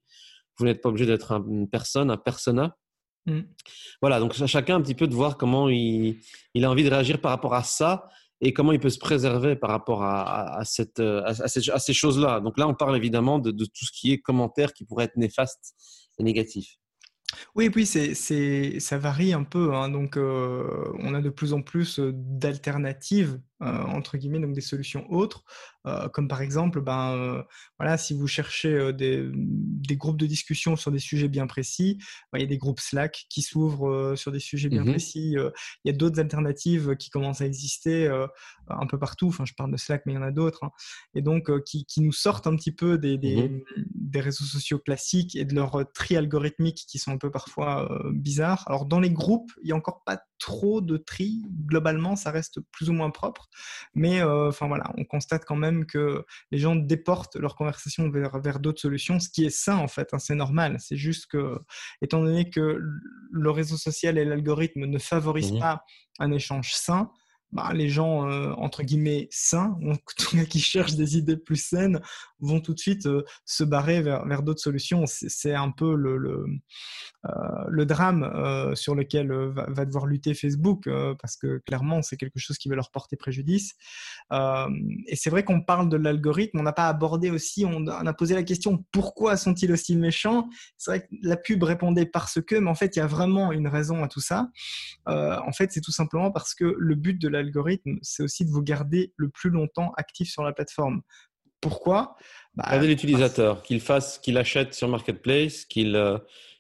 [0.58, 2.78] Vous n'êtes pas obligé d'être une personne, un persona.
[3.26, 3.42] Mm.
[4.02, 6.22] Voilà, donc chacun un petit peu de voir comment il,
[6.64, 8.08] a envie de réagir par rapport à ça
[8.40, 12.40] et comment il peut se préserver par rapport à, cette, à, ces choses-là.
[12.40, 15.18] Donc là, on parle évidemment de, de, tout ce qui est commentaire qui pourrait être
[15.18, 15.76] néfaste
[16.18, 16.78] et négatif.
[17.56, 19.74] Oui, oui, c'est, c'est, ça varie un peu.
[19.74, 19.90] Hein.
[19.90, 24.62] Donc, euh, on a de plus en plus euh, d'alternatives, euh, entre guillemets, donc des
[24.62, 25.44] solutions autres,
[26.12, 27.46] comme par exemple, ben,
[27.80, 31.98] voilà, si vous cherchez des, des, groupes de discussion sur des sujets bien précis,
[32.34, 35.36] ben, il y a des groupes Slack qui s'ouvrent sur des sujets bien mmh précis.
[35.38, 35.52] il
[35.86, 38.06] y a d'autres alternatives qui commencent à exister
[38.68, 39.30] un peu partout.
[39.30, 40.66] Enfin, je parle de Slack, mais il y en a d'autres.
[40.66, 40.72] Hein.
[41.16, 43.62] Et donc, qui, qui, nous sortent un petit peu des, des, mmh
[44.08, 48.12] des réseaux sociaux classiques et de leur tri algorithmique qui sont un peu parfois euh,
[48.14, 48.64] bizarre.
[48.68, 51.44] Alors dans les groupes, il n'y a encore pas trop de tri.
[51.66, 53.47] Globalement, ça reste plus ou moins propre.
[53.96, 58.40] Mais euh, enfin voilà, on constate quand même que les gens déportent leur conversation vers,
[58.40, 60.14] vers d'autres solutions, ce qui est sain en fait.
[60.14, 60.78] Hein, c'est normal.
[60.80, 61.60] C'est juste que,
[62.02, 62.80] étant donné que
[63.32, 65.84] le réseau social et l'algorithme ne favorisent mmh pas
[66.20, 67.12] un échange sain,
[67.52, 69.78] bah, les gens, euh, entre guillemets, sains,
[70.50, 72.02] qui cherchent des idées plus saines,
[72.40, 75.04] vont tout de suite euh, se barrer vers, vers d'autres solutions.
[75.08, 76.46] C'est un peu le, le,
[77.26, 80.90] euh, drame sur lequel va, devoir lutter Facebook,
[81.22, 83.74] parce que clairement, c'est quelque chose qui va leur porter préjudice.
[84.32, 88.14] et c'est vrai qu'on parle de l'algorithme, on n'a pas abordé aussi, on, on, a
[88.14, 90.50] posé la question pourquoi sont-ils aussi méchants?
[90.78, 93.52] C'est vrai que la pub répondait parce que, mais en fait, il y a vraiment
[93.52, 94.50] une raison à tout ça.
[95.06, 98.62] en fait, c'est tout simplement parce que le but de l'algorithme, c'est aussi de vous
[98.62, 101.02] garder le plus longtemps actif sur la plateforme.
[101.62, 102.16] Pourquoi
[102.56, 106.18] bah, l'utilisateur, qu'il fasse, qu'il achète sur Marketplace, qu'il euh,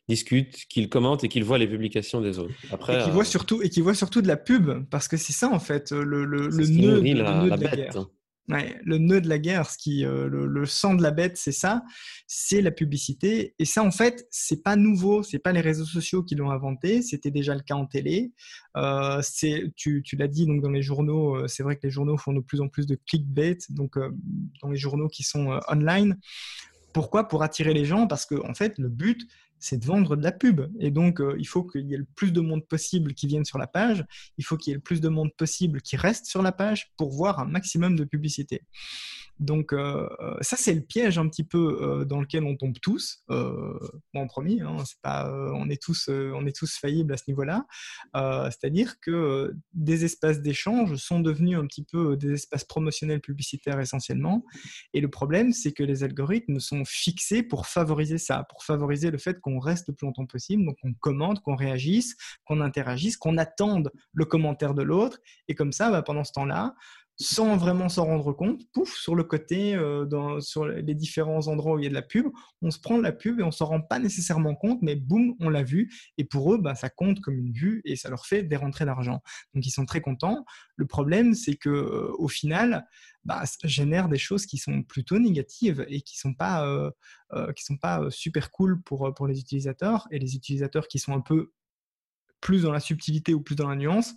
[0.07, 2.53] discute, qu'il commente et qu'il voit les publications des autres.
[2.71, 5.17] Après, et qu'il voit euh, surtout et qu'il voit surtout de la pub, parce que
[5.17, 7.97] c'est ça en fait le, le, le nœud, de la, bête
[8.47, 11.83] le nœud de la guerre, ce qui, euh, le, sang de la bête, c'est ça,
[12.27, 13.53] c'est la publicité.
[13.59, 17.01] Et ça, en fait, c'est pas nouveau, c'est pas les réseaux sociaux qui l'ont inventé,
[17.01, 18.31] c'était déjà le cas en télé.
[18.77, 19.21] Euh,
[19.75, 22.33] tu, tu l'as dit, donc dans les journaux, euh, c'est vrai que les journaux font
[22.33, 23.97] de plus en plus de clickbait, donc
[24.61, 26.17] dans les journaux qui sont online.
[26.93, 27.27] Pourquoi?
[27.27, 29.27] Pour attirer les gens, parce que en fait, le but,
[29.59, 30.61] c'est de vendre de la pub.
[30.79, 33.45] Et donc, euh, il faut qu'il y ait le plus de monde possible qui vienne
[33.45, 34.05] sur la page.
[34.37, 36.91] Il faut qu'il y ait le plus de monde possible qui reste sur la page
[36.97, 38.63] pour voir un maximum de publicité.
[39.39, 40.07] Donc euh,
[40.41, 43.23] ça c'est le piège un petit peu euh, dans lequel on tombe tous.
[43.29, 43.77] Euh,
[44.15, 47.65] en hein, pas, on est tous, on est tous faillibles à ce niveau-là.
[48.15, 54.43] C'est-à-dire que des espaces d'échange sont devenus un petit peu des espaces promotionnels publicitaires essentiellement.
[54.93, 59.17] Et le problème, c'est que les algorithmes sont fixés pour favoriser ça, pour favoriser le
[59.17, 63.37] fait qu'on reste le plus longtemps possible, donc qu'on commente, qu'on réagisse, qu'on interagisse, qu'on
[63.37, 65.19] attende le commentaire de l'autre.
[65.47, 66.75] Et comme ça, bah, pendant ce temps-là,
[67.19, 71.73] sans vraiment s'en rendre compte, pouf, sur le côté, euh, dans, sur les différents endroits
[71.73, 72.27] où il y a de la pub,
[72.61, 75.49] on se prend la pub et on s'en rend pas nécessairement compte, mais boum, on
[75.49, 75.91] l'a vu.
[76.19, 78.85] Et pour eux, bah, ça compte comme une vue et ça leur fait des rentrées
[78.85, 79.21] d'argent.
[79.55, 80.45] Donc ils sont très contents.
[80.75, 82.85] Le problème, c'est que euh, au final,
[83.25, 86.91] bah, ça génère des choses qui sont plutôt négatives et qui sont euh,
[87.57, 90.07] sont pas super cool pour, pour les utilisateurs.
[90.11, 91.51] Et les utilisateurs qui sont un peu
[92.41, 94.13] plus dans la subtilité ou plus dans la nuance,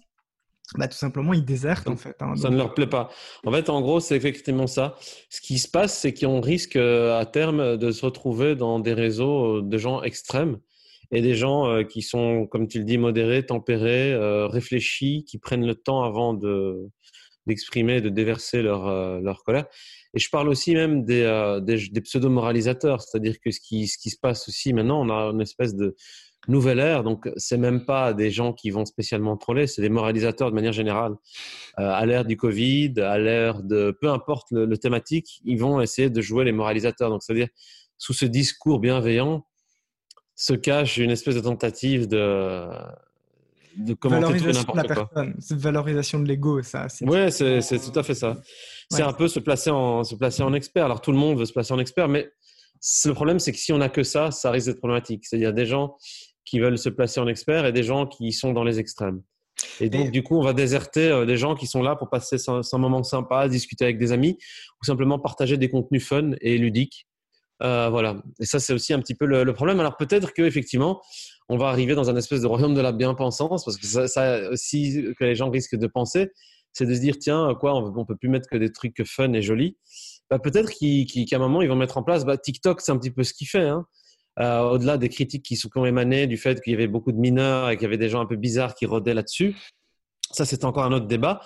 [0.76, 2.16] bah, tout simplement, ils désertent en fait.
[2.20, 3.10] Hein, ça ne leur plaît pas.
[3.44, 4.96] En fait, en gros, c'est effectivement ça.
[5.28, 8.94] Ce qui se passe, c'est qu'on risque euh, à terme de se retrouver dans des
[8.94, 10.58] réseaux euh, de gens extrêmes
[11.10, 15.66] et des gens euh, qui sont, comme tu le dis, modérés, tempérés, réfléchis, qui prennent
[15.66, 16.88] le temps avant de
[17.46, 19.64] d'exprimer, de déverser leur, leur colère.
[20.14, 24.10] Et je parle aussi même des, des, des pseudo-moralisateurs, c'est-à-dire que ce qui, ce qui
[24.10, 25.96] se passe aussi maintenant, on a une espèce de,
[26.48, 27.02] nouvelle ère.
[27.02, 30.72] Donc, c'est même pas des gens qui vont spécialement troller, c'est des moralisateurs de manière
[30.72, 31.14] générale.
[31.78, 36.10] Euh, à l'ère du Covid, à l'ère de peu importe le, thématique, ils vont essayer
[36.10, 37.10] de jouer les moralisateurs.
[37.10, 37.48] Donc, c'est-à-dire,
[37.98, 39.46] sous ce discours bienveillant,
[40.34, 42.66] se cache une espèce de tentative de,
[43.76, 45.26] de commenter tout n'importe quoi.
[45.38, 46.86] C'est valorisation de l'ego, ça.
[47.02, 48.38] Oui, c'est tout à fait ça.
[48.90, 50.86] C'est un peu se placer, en, se placer en expert.
[50.86, 52.30] Alors, tout le monde veut se placer en expert, mais
[53.04, 55.26] le problème, c'est que si on n'a que ça, ça risque d'être problématique.
[55.26, 55.96] C'est-à-dire des gens
[56.50, 59.22] qui veulent se placer en expert et des gens qui sont dans les extrêmes.
[59.78, 62.36] Et donc, du coup, on va déserter euh, des gens qui sont là pour passer
[62.48, 64.36] un, moment sympa, discuter avec des amis
[64.80, 67.06] ou simplement partager des contenus fun et ludiques.
[67.62, 68.22] Euh, voilà.
[68.40, 69.78] Et ça, c'est aussi un petit peu le, problème.
[69.78, 71.00] Alors, peut-être qu'effectivement,
[71.48, 74.50] on va arriver dans un espèce de royaume de la bien-pensance parce que ça, ça,
[74.50, 76.30] aussi que les gens risquent de penser,
[76.72, 79.32] c'est de se dire tiens, quoi, on, ne peut plus mettre que des trucs fun
[79.34, 79.76] et jolis.
[80.30, 82.24] Bah, peut-être qu'à un moment, ils vont mettre en place.
[82.24, 83.68] Bah, TikTok, c'est un petit peu ce qu'il fait.
[83.68, 83.84] Hein.
[84.40, 87.12] Euh, au-delà des critiques qui, sont, qui ont émané du fait qu'il y avait beaucoup
[87.12, 89.54] de mineurs et qu'il y avait des gens un peu bizarres qui rôdaient là-dessus.
[90.30, 91.40] Ça, c'est encore un autre débat.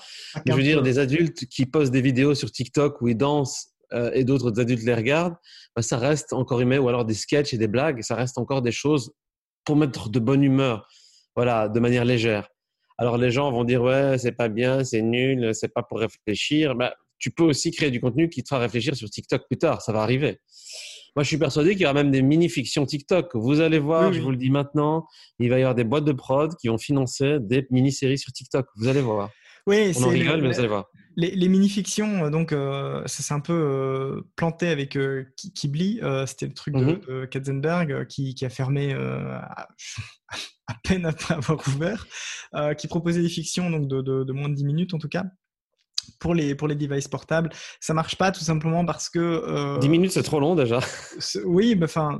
[0.46, 4.10] je veux dire, des adultes qui postent des vidéos sur TikTok où ils dansent euh,
[4.12, 5.36] et d'autres adultes les regardent,
[5.74, 8.62] bah, ça reste encore humain, ou alors des sketchs et des blagues, ça reste encore
[8.62, 9.12] des choses
[9.64, 10.86] pour mettre de bonne humeur,
[11.34, 12.48] voilà, de manière légère.
[12.98, 16.74] Alors les gens vont dire ouais, c'est pas bien, c'est nul, c'est pas pour réfléchir.
[16.74, 19.82] Bah, tu peux aussi créer du contenu qui te fera réfléchir sur TikTok plus tard,
[19.82, 20.38] ça va arriver.
[21.16, 23.30] Moi, je suis persuadé qu'il y aura même des mini-fictions TikTok.
[23.34, 25.06] Vous allez voir, je vous le dis maintenant,
[25.38, 28.66] il va y avoir des boîtes de prod qui vont financer des mini-séries sur TikTok.
[28.76, 29.30] Vous allez voir.
[29.66, 30.86] Oui, On en rigole, mais vous allez voir.
[31.16, 34.98] Les, mini-fictions, euh, donc, euh, ça s'est un peu euh, planté avec
[35.54, 36.00] Kibli.
[36.26, 38.92] C'était le truc de, mm Katzenberg qui, a fermé
[40.66, 42.06] à, peine après avoir ouvert,
[42.76, 45.24] qui proposait des fictions donc de, de, moins de 10 minutes en tout cas
[46.18, 47.50] pour les, pour les devices portables.
[47.80, 49.18] Ça marche pas tout simplement parce que...
[49.18, 50.80] Euh, 10 minutes, c'est trop long déjà.
[51.44, 52.18] Oui, enfin,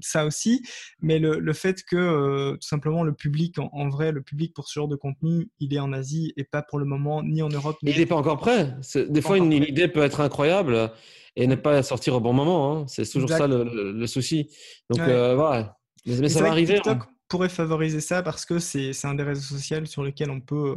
[0.00, 0.62] ça aussi.
[1.00, 4.68] Mais le, le fait que euh, tout simplement le public, en, vrai, le public pour
[4.68, 7.48] ce genre de contenu, il est en Asie et pas pour le moment ni en
[7.48, 7.76] Europe.
[7.82, 8.74] Ni il n'est pas encore prêt.
[9.08, 10.90] Des fois, une, idée peut être incroyable
[11.36, 12.72] et ne pas sortir au bon moment.
[12.72, 12.84] Hein.
[12.88, 14.50] C'est toujours ça le, le, souci.
[14.90, 15.76] Donc, euh, voilà.
[16.06, 16.74] Mais, ça va arriver.
[16.74, 17.06] TikTok hein.
[17.28, 20.76] Pourrait favoriser ça parce que c'est un des réseaux sociaux sur lesquels on peut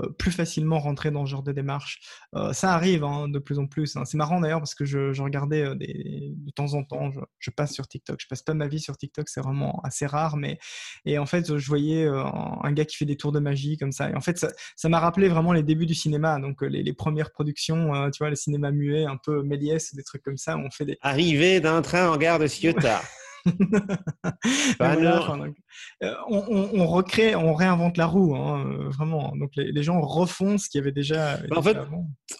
[0.00, 2.00] euh, plus facilement rentrer dans ce genre de démarche.
[2.34, 3.96] Euh, ça arrive hein, de plus en plus.
[3.96, 4.04] Hein.
[4.04, 7.86] C'est marrant d'ailleurs parce que je, regardais euh, de temps en temps, je, passe sur
[7.86, 8.16] TikTok.
[8.20, 10.36] Je passe pas ma vie sur TikTok, c'est vraiment assez rare.
[10.36, 10.58] Mais
[11.04, 14.10] et en fait, je voyais un gars qui fait des tours de magie comme ça.
[14.10, 14.44] Et en fait,
[14.76, 18.36] ça m'a rappelé vraiment les débuts du cinéma, donc les, premières productions, tu vois, le
[18.36, 20.56] cinéma muet, un peu Méliès, des trucs comme ça.
[20.56, 23.02] Où on fait des arrivée d'un train en gare de Ciotat.
[26.02, 29.32] Euh, on, recrée, on réinvente la roue, hein, euh, vraiment.
[29.36, 31.38] Donc les, gens refont ce qu'il y avait déjà.
[31.54, 31.76] en fait,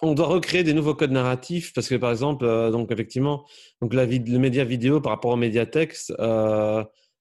[0.02, 3.44] on doit recréer des nouveaux codes narratifs parce que par exemple, euh, donc effectivement,
[3.80, 6.12] donc la le média vidéo par rapport au média texte,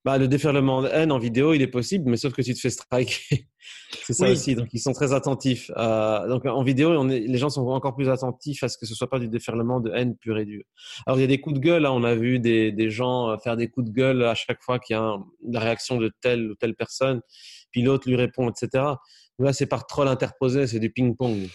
[0.06, 2.60] bah, le déferlement de haine en vidéo, il est possible, mais sauf que tu te
[2.60, 3.48] fais striker.
[4.04, 4.54] c'est ça aussi.
[4.54, 5.72] Donc, ils sont très attentifs.
[5.72, 8.96] Donc, en vidéo, on est, les gens sont encore plus attentifs à ce que ce
[8.96, 10.64] soit pas du déferlement de haine pur et dur.
[11.06, 11.86] Alors, il y a des coups de gueule.
[11.86, 11.92] Hein.
[11.92, 14.78] On a vu des, des, gens euh, faire des coups de gueule à chaque fois
[14.78, 17.22] qu'il y a une réaction de telle ou telle personne.
[17.72, 18.84] Puis l'autre lui répond, etc.
[19.40, 21.48] Là, c'est par troll interposé, c'est du ping-pong.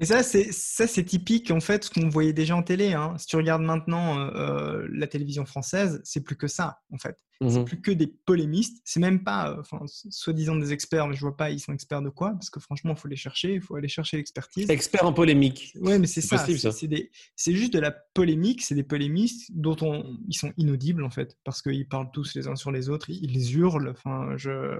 [0.00, 2.94] Et ça, c'est ça, c'est typique en fait ce qu'on voyait déjà en télé.
[2.94, 3.14] Hein.
[3.16, 7.16] Si tu regardes maintenant euh, euh, la télévision française, c'est plus que ça en fait.
[7.40, 8.80] C'est mmh plus que des polémistes.
[8.84, 12.02] C'est même pas, euh, enfin, soi-disant des experts, mais je vois pas ils sont experts
[12.02, 14.70] de quoi, parce que franchement, il faut les chercher, il faut aller chercher l'expertise.
[14.70, 15.72] Experts en polémique.
[15.80, 16.38] Ouais, mais c'est ça.
[16.38, 18.62] C'est juste de la polémique.
[18.62, 22.48] C'est des polémistes dont on, ils sont inaudibles en fait, parce qu'ils parlent tous les
[22.48, 23.88] uns sur les autres, ils, les hurlent.
[23.88, 24.78] Enfin, je,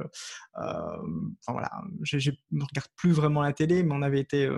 [0.54, 1.70] enfin voilà,
[2.02, 4.48] je, je regarde plus vraiment la télé, mais on avait été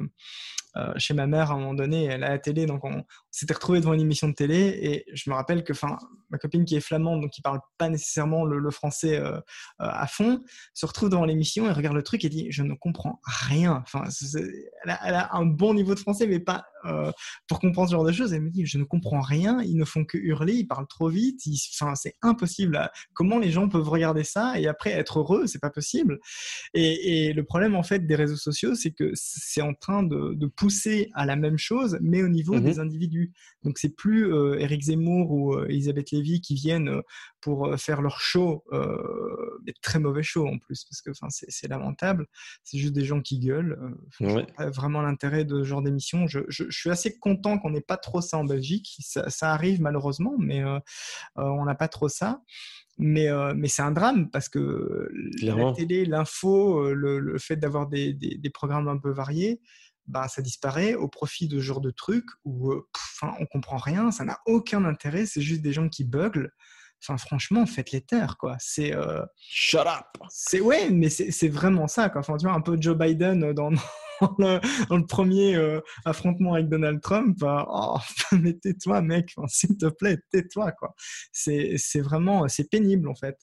[0.76, 3.54] euh, chez ma mère à un moment donné, elle a la télé, donc on, s'était
[3.54, 5.98] retrouvé devant une émission de télé et je me rappelle que, enfin,
[6.30, 9.40] ma copine qui est flamande, donc qui parle pas nécessairement le, français euh, euh,
[9.78, 10.42] à fond,
[10.74, 13.82] se retrouve devant l'émission et regarde le truc et dit je ne comprends rien.
[13.82, 14.04] Enfin,
[14.84, 16.66] elle a, un bon niveau de français, mais pas
[17.48, 18.32] pour comprendre ce genre de choses.
[18.32, 21.08] Elle me dit je ne comprends rien, ils ne font que hurler, ils parlent trop
[21.08, 21.40] vite,
[21.74, 22.90] enfin, c'est impossible.
[23.14, 26.18] Comment les gens peuvent regarder ça et après être heureux, c'est pas possible.
[26.74, 30.46] Et, le problème en fait des réseaux sociaux, c'est que c'est en train de, de
[30.46, 33.32] pousser à la même chose, mais au niveau des mmh individus.
[33.62, 37.02] Donc c'est plus euh, Eric Zemmour ou euh, Elisabeth Lévy qui viennent euh,
[37.40, 38.64] pour faire leur show,
[39.64, 42.26] mais très mauvais show en plus, parce que c'est lamentable.
[42.64, 43.78] C'est juste des gens qui gueulent.
[44.58, 46.26] vraiment l'intérêt de ce genre d'émission.
[46.26, 46.40] Je,
[46.78, 48.96] suis assez content qu'on n'ait pas trop ça en Belgique.
[49.00, 50.62] Ça, arrive malheureusement, mais
[51.36, 52.40] on n'a pas trop ça.
[52.98, 55.10] Mais, mais c'est un drame parce que
[55.42, 59.60] la télé, l'info, le, fait d'avoir des, des, programmes un peu variés,
[60.06, 63.76] bah, ça disparaît au profit de ce genre de trucs où euh, enfin, on comprend
[63.76, 66.52] rien, ça n'a aucun intérêt, c'est juste des gens qui buglent.
[67.02, 68.56] Enfin, franchement, faites-les taire, quoi.
[68.58, 68.94] C'est.
[68.94, 70.06] Euh, Shut up!
[70.28, 72.20] C'est, ouais, mais c'est vraiment ça, quoi.
[72.20, 73.70] Enfin, tu vois, un peu Joe Biden dans,
[74.38, 74.60] dans,
[74.96, 77.38] le, premier euh, affrontement avec Donald Trump.
[77.42, 77.98] oh,
[78.32, 80.94] mais tais-toi, mec, s'il te plaît, tais-toi, quoi.
[81.32, 83.38] C'est vraiment, c'est pénible, en fait.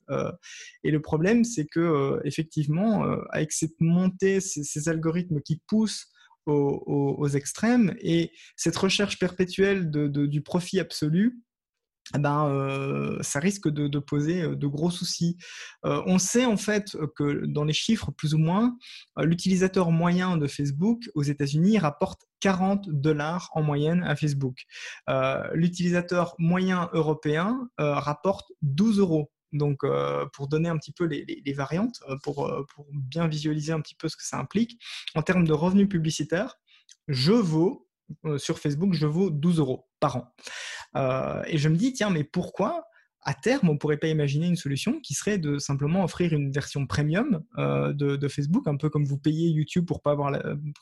[0.83, 6.13] et le problème, c'est que, effectivement, avec cette montée, ces, ces algorithmes qui poussent
[6.45, 7.95] aux, extrêmes.
[8.01, 11.39] Et cette recherche perpétuelle de, du profit absolu,
[12.19, 15.37] ben, euh, ça risque de, poser euh, de gros soucis.
[15.85, 18.77] Euh, on sait en fait que dans les chiffres, plus ou moins,
[19.17, 24.63] l'utilisateur moyen de Facebook aux États-Unis rapporte 40 dollars en moyenne à Facebook.
[25.53, 29.85] l'utilisateur moyen européen rapporte 12 euros donc,
[30.33, 34.17] pour donner un petit peu les, variantes, pour, pour, bien visualiser un petit peu ce
[34.17, 34.77] que ça implique,
[35.15, 36.55] en termes de revenus publicitaires,
[37.07, 37.87] je vaux,
[38.37, 41.43] sur Facebook, je vaux 12 euros par an.
[41.47, 42.85] et je me dis, tiens, mais pourquoi
[43.25, 46.85] à terme, on pourrait pas imaginer une solution qui serait de simplement offrir une version
[46.85, 50.31] premium euh, de, Facebook, un peu comme vous payez YouTube pour pas avoir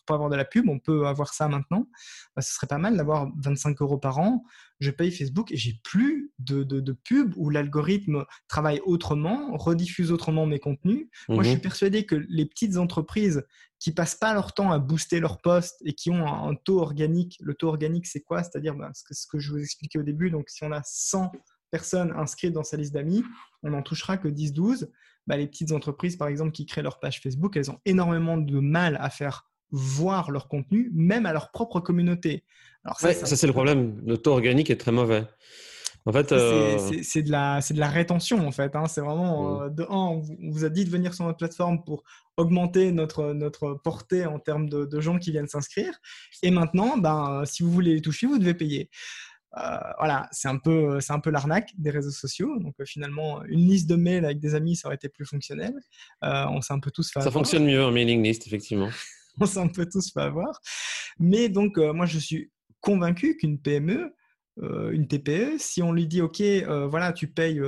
[0.07, 0.67] pas avoir de la pub.
[0.67, 1.87] On peut avoir ça maintenant.
[2.35, 4.43] Bah, ce serait pas mal d'avoir 25 euros par an.
[4.79, 10.47] Je paye Facebook et j'ai plus de, de, pub où l'algorithme travaille autrement, rediffuse autrement
[10.47, 11.07] mes contenus.
[11.29, 11.61] Moi, je suis mhm.
[11.61, 13.43] persuadé que les petites entreprises
[13.81, 17.37] qui passent pas leur temps à booster leur poste et qui ont un, taux organique.
[17.41, 18.43] Le taux organique, c'est quoi?
[18.43, 20.29] C'est-à-dire ce, que, ce que je vous expliquais au début.
[20.29, 21.31] Donc, si on a 100
[21.71, 23.23] personnes inscrites dans sa liste d'amis,
[23.63, 24.87] on n'en touchera que 10-12.
[25.25, 28.59] Bah, les petites entreprises, par exemple, qui créent leur page Facebook, elles ont énormément de
[28.59, 32.43] mal à faire voir leur contenu, même à leur propre communauté.
[32.83, 33.99] Alors ça, c'est le problème.
[34.05, 35.25] Le taux organique est très mauvais.
[36.05, 38.75] En fait, euh, c'est de la c'est de la rétention en fait.
[38.75, 38.85] Hein.
[38.87, 39.63] C'est vraiment mmh.
[39.63, 42.03] euh, de un, on vous a dit de venir sur notre plateforme pour
[42.37, 45.93] augmenter notre notre portée en termes de, de gens qui viennent s'inscrire.
[46.41, 48.89] Et maintenant, ben si vous voulez les toucher, vous devez payer.
[49.57, 52.57] Euh, voilà, c'est un peu, c'est un peu l'arnaque des réseaux sociaux.
[52.59, 55.73] Donc euh, finalement, une liste de mails avec des amis, ça aurait été plus fonctionnel.
[56.23, 57.21] Euh, on s'est un peu tous fait.
[57.21, 58.89] Ça fonctionne mieux en mailing list, effectivement.
[59.39, 60.59] on s'est un peu tous fait avoir.
[61.19, 64.13] Mais donc, moi, je suis convaincu qu'une PME,
[64.57, 66.41] une TPE, si on lui dit, OK,
[66.89, 67.61] voilà, tu payes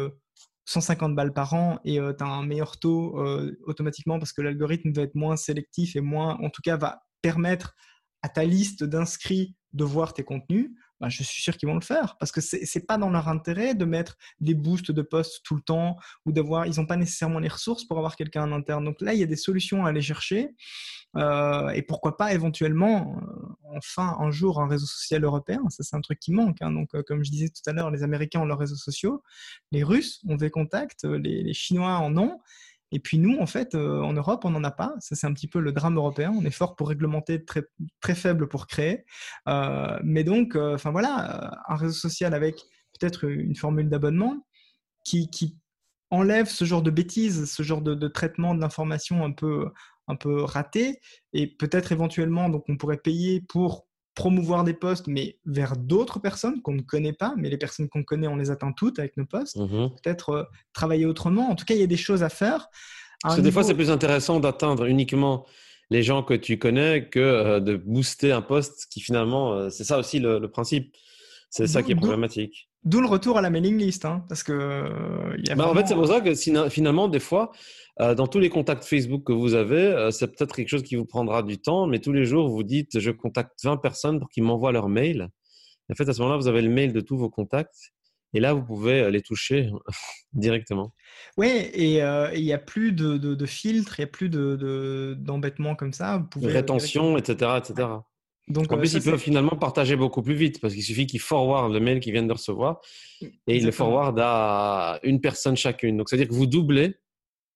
[0.65, 3.17] 150 balles par an et tu as un meilleur taux
[3.65, 7.75] automatiquement parce que l'algorithme va être moins sélectif et moins, en tout cas, va permettre
[8.21, 10.71] à ta liste d'inscrits de voir tes contenus,
[11.03, 13.27] bah, je suis sûr qu'ils vont le faire parce que ce n'est pas dans leur
[13.27, 16.95] intérêt de mettre des boosts de posts tout le temps ou d'avoir, ils n'ont pas
[16.95, 18.85] nécessairement les ressources pour avoir quelqu'un en interne.
[18.85, 20.55] Donc là, il y a des solutions à aller chercher
[21.17, 25.61] euh, et pourquoi pas éventuellement, euh, enfin, un jour, un réseau social européen.
[25.67, 26.61] Ça, c'est un truc qui manque.
[26.61, 26.71] Hein.
[26.71, 29.23] Donc, euh, comme je disais tout à l'heure, les Américains ont leurs réseaux sociaux,
[29.73, 32.39] les Russes ont des contacts, les Chinois en ont.
[32.93, 34.93] Et puis nous, en fait, euh, en Europe, on n'en a pas.
[34.99, 36.31] Ça, c'est un petit peu le drame européen.
[36.37, 37.63] On est fort pour réglementer, très,
[38.01, 39.03] très faible pour créer.
[39.49, 42.55] Euh, mais donc, euh, enfin voilà, un réseau social avec
[42.99, 44.45] peut-être une formule d'abonnement
[45.03, 45.57] qui, qui,
[46.11, 49.71] enlève ce genre de bêtises, ce genre de, traitement de l'information un peu,
[50.07, 50.99] un peu raté.
[51.33, 56.61] Et peut-être éventuellement, donc on pourrait payer pour promouvoir des postes, mais vers d'autres personnes
[56.61, 59.25] qu'on ne connaît pas, mais les personnes qu'on connaît, on les atteint toutes avec nos
[59.25, 59.57] postes.
[59.57, 59.89] Mhm.
[60.01, 61.49] Peut-être euh, travailler autrement.
[61.49, 62.67] En tout cas, il y a des choses à faire.
[63.23, 65.45] Parce que des fois, c'est plus intéressant d'atteindre uniquement
[65.89, 69.83] les gens que tu connais que euh, de booster un poste qui finalement, euh, c'est
[69.83, 70.95] ça aussi le, principe.
[71.49, 72.69] C'est ça qui est problématique.
[72.85, 74.89] D'où le retour à la mailing list, hein, parce que.
[75.55, 76.33] Bah, en fait, c'est pour ça que
[76.69, 77.51] finalement, des fois,
[78.01, 80.95] euh, dans tous les contacts Facebook que vous avez, euh, c'est peut-être quelque chose qui
[80.95, 84.29] vous prendra du temps, mais tous les jours, vous dites je contacte 20 personnes pour
[84.29, 85.29] qu'ils m'envoient leur mail.
[85.91, 87.91] En fait, à ce moment-là, vous avez le mail de tous vos contacts.
[88.33, 89.69] Et là, vous pouvez euh, les toucher
[90.33, 90.93] directement.
[91.37, 95.77] Oui, et il n'y a plus de, de, filtre, il n'y a plus d'embêtement de,
[95.77, 96.17] comme ça.
[96.17, 97.51] Vous pouvez Rétention, etc.
[97.59, 97.87] etc.
[98.47, 101.73] Donc, en plus, ils peuvent finalement partager beaucoup plus vite parce qu'il suffit qu'ils forwardent
[101.73, 102.81] le mail qu'ils viennent de recevoir
[103.21, 105.97] et ils le forwardent à une personne chacune.
[105.97, 106.95] Donc, c'est-à-dire que vous doublez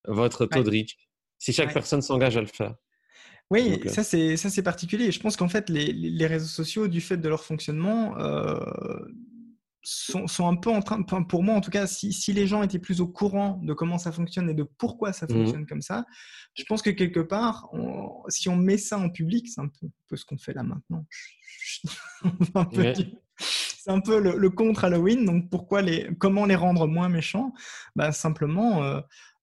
[0.05, 0.95] votre taux de reach,
[1.37, 2.75] si chaque personne s'engage à le faire.
[3.49, 5.11] Oui, euh ça c'est ça c'est particulier.
[5.11, 8.59] Je pense qu'en fait les, les, réseaux sociaux, du fait de leur fonctionnement, euh,
[9.89, 12.61] sont, sont, un peu en train, pour moi en tout cas, si, si, les gens
[12.61, 15.81] étaient plus au courant de comment ça fonctionne et de pourquoi ça mmh fonctionne comme
[15.81, 16.03] ça,
[16.55, 17.69] je pense que quelque part,
[18.27, 19.69] si on met ça en public, c'est un
[20.07, 21.05] peu, ce qu'on fait là maintenant.
[23.39, 25.23] c'est un peu le, contre Halloween.
[25.23, 27.53] Donc pourquoi les, comment les rendre moins méchants?
[27.95, 28.83] Bah, simplement.
[28.83, 28.99] Euh,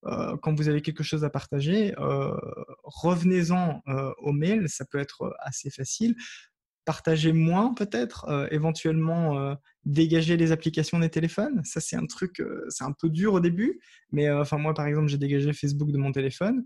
[0.07, 2.37] euh, quand vous avez quelque chose à partager, euh,
[2.83, 3.81] revenez-en
[4.19, 6.15] au mail, ça peut être assez facile.
[6.85, 11.61] Partagez moins peut-être, éventuellement dégager les applications des téléphones.
[11.65, 13.81] Ça c'est un truc, c'est un peu dur au début,
[14.13, 16.65] mais enfin moi par exemple j'ai dégagé Facebook de mon téléphone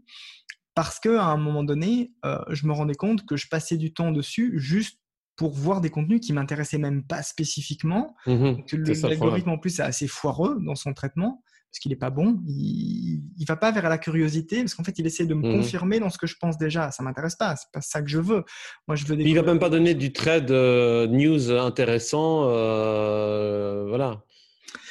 [0.74, 2.12] parce que à un moment donné,
[2.50, 5.00] je me rendais compte que je passais du temps dessus juste
[5.34, 8.14] pour voir des contenus qui m'intéressaient même pas spécifiquement.
[8.26, 8.56] Mmh
[9.02, 12.40] l'algorithme en plus est assez foireux dans son traitement parce qu'il n'est pas bon.
[12.46, 15.58] Il ne va pas vers la curiosité parce qu'en fait, il essaie de me mhm.
[15.58, 16.90] confirmer dans ce que je pense déjà.
[16.90, 17.56] Ça m'intéresse pas.
[17.56, 18.44] C'est pas ça que je veux.
[18.86, 19.16] Moi, je veux.
[19.16, 19.24] Des...
[19.24, 22.48] Il va même pas donner du trade euh, news intéressant.
[22.48, 24.22] Euh, voilà.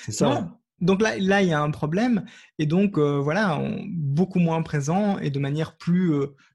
[0.05, 0.49] C'est ça.
[0.79, 2.25] Donc là, là, il y a un problème.
[2.59, 3.59] Et donc, euh, voilà,
[3.89, 6.13] beaucoup moins présent et de manière plus,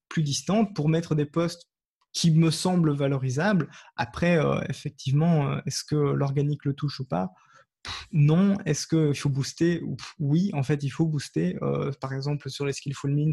[0.08, 1.68] plus distante pour mettre des postes
[2.12, 3.68] qui me semblent valorisables.
[3.96, 7.32] Après, effectivement, est-ce que l'organique le touche ou pas?
[8.12, 8.56] Non.
[8.64, 9.82] Est-ce qu'il faut booster?
[10.18, 11.56] Oui, en fait, il faut booster.
[11.62, 13.32] Euh, par exemple, sur les Skillful Means,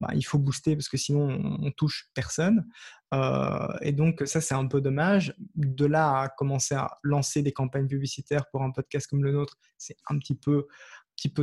[0.00, 2.66] bah, il faut booster parce que sinon, on, touche personne.
[3.12, 5.34] Euh, et donc, ça, c'est un peu dommage.
[5.54, 9.58] De là à commencer à lancer des campagnes publicitaires pour un podcast comme le nôtre,
[9.78, 10.66] c'est un petit peu,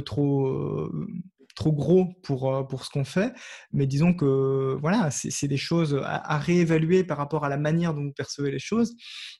[0.03, 1.07] trop, euh,
[1.57, 3.33] trop gros pour, euh, pour ce qu'on fait.
[3.73, 8.03] Mais disons que voilà, c'est des choses à, réévaluer par rapport à la manière dont
[8.03, 8.95] vous percevez les choses.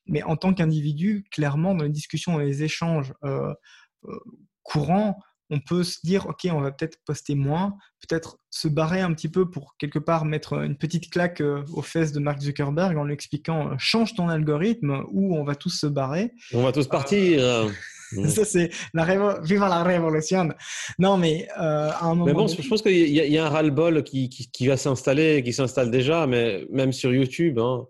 [0.07, 3.53] Mais en tant qu'individu, clairement, dans les discussions et les échanges euh,
[4.63, 5.17] courant,
[5.49, 7.77] on peut se dire, OK, on va peut-être poster moins,
[8.07, 11.81] peut-être se barrer un petit peu pour quelque part mettre une petite claque euh, aux
[11.81, 15.69] fesses de Mark Zuckerberg en lui expliquant, euh, change ton algorithme ou on va tous
[15.69, 16.33] se barrer.
[16.53, 17.69] On va tous partir.
[18.29, 19.41] Ça, c'est la révo...
[19.43, 20.49] Viva la révolution.
[20.99, 22.25] Non, mais euh, à un moment.
[22.25, 25.91] Mais bon, je pense qu'il y, a un ras-le-bol qui, qui, va s'installer, qui s'installe
[25.91, 27.59] déjà, mais même sur YouTube.
[27.59, 27.85] Hein,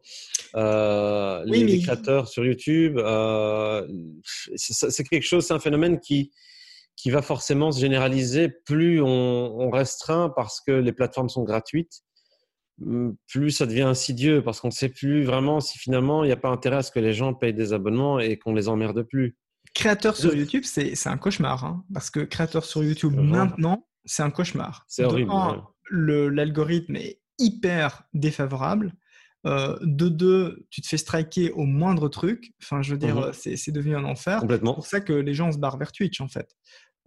[1.45, 2.99] les, créateurs sur YouTube,
[4.55, 6.31] c'est quelque chose, c'est un phénomène qui,
[6.97, 8.49] qui va forcément se généraliser.
[8.49, 12.01] Plus on, restreint parce que les plateformes sont gratuites,
[12.79, 16.33] mm, plus ça devient insidieux parce qu'on ne sait plus vraiment si finalement il n'y
[16.33, 19.03] a pas intérêt à ce que les gens payent des abonnements et qu'on les emmerde
[19.03, 19.37] plus.
[19.77, 21.63] Créateur sur YouTube, c'est un cauchemar.
[21.63, 24.85] Hein, parce que créateur sur YouTube maintenant, c'est un cauchemar.
[24.87, 25.31] C'est horrible.
[25.91, 28.93] L'algorithme est hyper défavorable.
[29.45, 32.55] Euh, de deux, tu te fais striker au moindre truc.
[32.61, 33.33] Enfin, je veux dire, mhm.
[33.33, 34.41] c'est devenu un enfer.
[34.49, 36.55] C'est pour ça que les gens se barrent vers Twitch, en fait.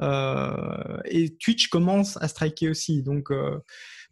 [0.00, 3.02] Euh, et Twitch commence à striker aussi.
[3.02, 3.58] Donc euh,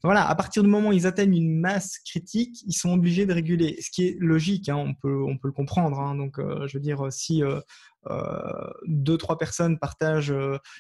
[0.02, 3.32] voilà, à partir du moment où ils atteignent une masse critique, ils sont obligés de
[3.32, 6.00] réguler, ce qui est logique, hein, on, peut, on peut le comprendre.
[6.00, 6.16] Hein.
[6.16, 7.42] donc je veux dire, si
[8.86, 10.32] deux, trois personnes partagent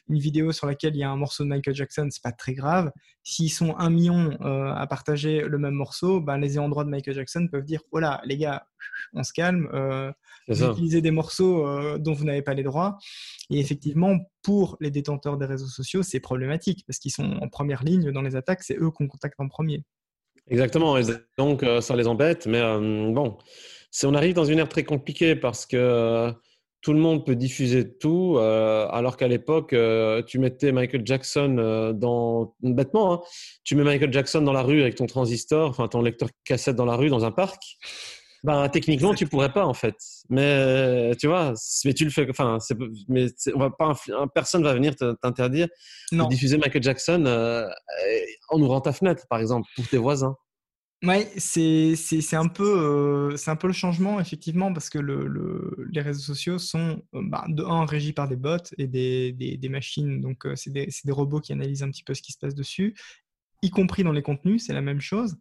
[0.08, 2.54] une vidéo sur laquelle il y a un morceau de Michael Jackson, c'est pas très
[2.54, 2.90] grave.
[3.22, 7.14] S'ils sont un million à partager le même morceau, ben, les ayants droit de Michael
[7.14, 8.66] Jackson peuvent dire, oh là, les gars,
[9.12, 9.68] on se calme,
[10.48, 12.98] vous utilisez des morceaux dont vous n'avez pas les droits.
[13.50, 17.84] Et effectivement, pour les détenteurs des réseaux sociaux, c'est problématique parce qu'ils sont en première
[17.84, 19.84] ligne dans les attaques, c'est eux qu'on contacte en premier.
[20.50, 21.02] Exactement, et
[21.36, 23.36] donc euh, ça les embête, mais euh, bon,
[24.04, 26.32] on arrive dans une ère très compliquée parce que euh,
[26.80, 29.74] tout le monde peut diffuser tout, alors qu'à l'époque,
[30.26, 33.20] tu mettais Michael Jackson dans, bêtement, hein,
[33.64, 36.84] tu mets Michael Jackson dans la rue avec ton transistor, enfin ton lecteur cassette dans
[36.84, 37.60] la rue, dans un parc,
[38.44, 39.96] ben, techniquement, tu pourrais pas en fait.
[40.30, 41.54] Mais tu vois,
[41.84, 42.26] mais tu le fais.
[42.30, 42.58] Enfin,
[43.08, 43.94] mais on va pas.
[44.34, 45.68] Personne va venir t'interdire
[46.12, 47.68] de diffuser Michael Jackson euh,
[48.48, 50.36] en ouvrant ta fenêtre, par exemple, pour tes voisins.
[51.04, 56.00] Oui, c'est un, peu, euh, c'est un peu le changement, effectivement, parce que le, les
[56.00, 60.20] réseaux sociaux sont, euh, bah, de un, régis par des bots et des, des, machines.
[60.20, 62.96] Donc, c'est des, des, robots qui analysent un petit peu ce qui se passe dessus,
[63.62, 65.36] y compris dans les contenus, c'est la même chose.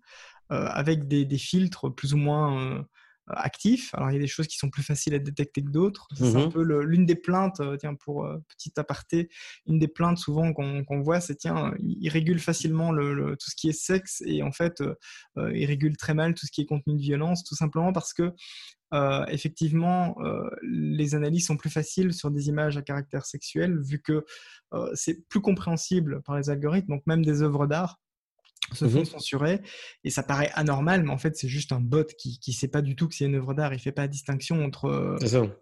[0.54, 2.84] Euh, avec des, filtres plus ou moins euh,
[3.30, 3.94] actifs.
[3.94, 6.08] Alors, il y a des choses qui sont plus faciles à détecter que d'autres.
[6.16, 9.30] C'est un mmh peu l'une des plaintes, euh, tiens, pour petit aparté,
[9.66, 13.70] une des plaintes souvent qu'on voit, c'est tiens, il régule facilement le, tout ce qui
[13.70, 14.82] est sexe et en fait,
[15.36, 18.32] il régule très mal tout ce qui est contenu de violence, tout simplement parce que
[19.30, 20.16] effectivement,
[20.62, 24.26] les analyses sont plus faciles sur des images à caractère sexuel, vu que
[24.94, 28.00] c'est plus compréhensible par les algorithmes, donc même des œuvres d'art
[28.74, 29.62] se mmh font censurer
[30.04, 32.82] et ça paraît anormal mais en fait c'est juste un bot qui ne sait pas
[32.82, 33.74] du tout que c'est une œuvre d'art.
[33.74, 35.18] Il fait pas la distinction entre euh,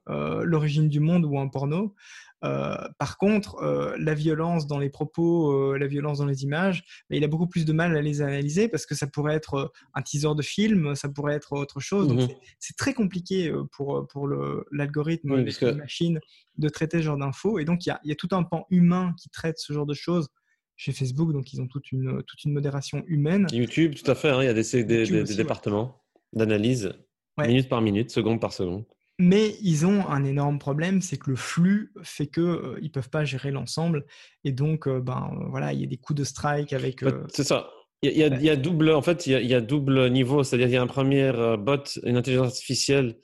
[0.09, 1.95] euh, l'origine du monde ou un porno.
[2.43, 7.29] Euh, par contre la violence dans les propos la violence dans les images il a
[7.29, 10.41] beaucoup plus de mal à les analyser parce que ça pourrait être un teaser de
[10.41, 12.07] film ça pourrait être autre chose.
[12.07, 14.27] Donc mmh c'est très compliqué pour, pour
[14.71, 16.19] l'algorithme oui, les machines
[16.57, 17.59] de traiter ce genre d'infos.
[17.59, 19.85] Et donc il y a, y a tout un pan humain qui traite ce genre
[19.85, 20.27] de choses
[20.75, 23.47] chez Facebook, donc ils ont toute une, toute une modération humaine.
[23.51, 26.03] YouTube, tout à fait, hein, il y a des, des, départements
[26.33, 26.93] d'analyse,
[27.37, 28.85] minute par minute, seconde par seconde.
[29.17, 33.09] Mais ils ont un énorme problème, c'est que le flux fait qu'ils euh, ne peuvent
[33.09, 34.05] pas gérer l'ensemble.
[34.43, 37.01] Et donc, euh, ben, voilà, il y a des coups de strike avec.
[37.03, 37.69] Euh, c'est ça.
[38.01, 39.61] Il y, a, il y, a, double, en fait, il y a, il y a
[39.61, 43.15] double niveau, c'est-à-dire il y a un premier bot, une intelligence artificielle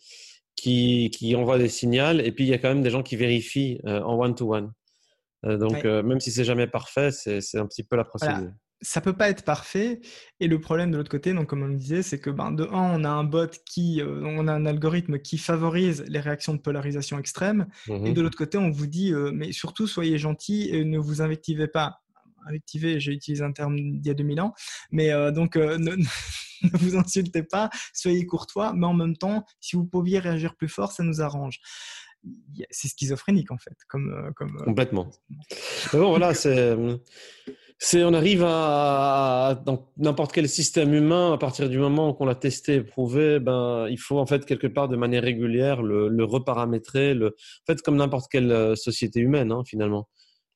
[0.55, 3.15] qui, qui envoie des signaux, et puis il y a quand même des gens qui
[3.15, 4.71] vérifient en one-to-one.
[5.45, 8.35] Euh, donc, euh, même si c'est jamais parfait, c'est un petit peu la procédure.
[8.37, 10.01] Ça Ça peut pas être parfait.
[10.39, 12.63] Et le problème de l'autre côté, donc comme on le disait, c'est que ben, de
[12.65, 16.53] un, on a un bot qui, euh, on a un algorithme qui favorise les réactions
[16.53, 17.67] de polarisation extrême.
[17.87, 21.21] Et mmh de l'autre côté, on vous dit, mais surtout soyez gentil et ne vous
[21.21, 22.01] invectivez pas.
[22.47, 24.53] Invectiver, j'ai utilisé un terme d'il y a 2000 ans,
[24.91, 29.85] mais donc ne, ne, vous insultez pas, soyez courtois, mais en même temps, si vous
[29.85, 31.59] pouviez réagir plus fort, ça nous arrange
[32.69, 33.75] c'est schizophrénique en fait.
[33.87, 35.09] Comme, euh, comme, euh, Complètement.
[35.93, 36.75] bon, voilà, c'est,
[38.03, 42.75] on arrive à, dans n'importe quel système humain, à partir du moment qu'on l'a testé
[42.75, 47.13] et prouvé, ben, il faut en fait quelque part de manière régulière le, le reparamétrer,
[47.13, 50.07] le, en fait comme n'importe quelle euh, société humaine hein, finalement.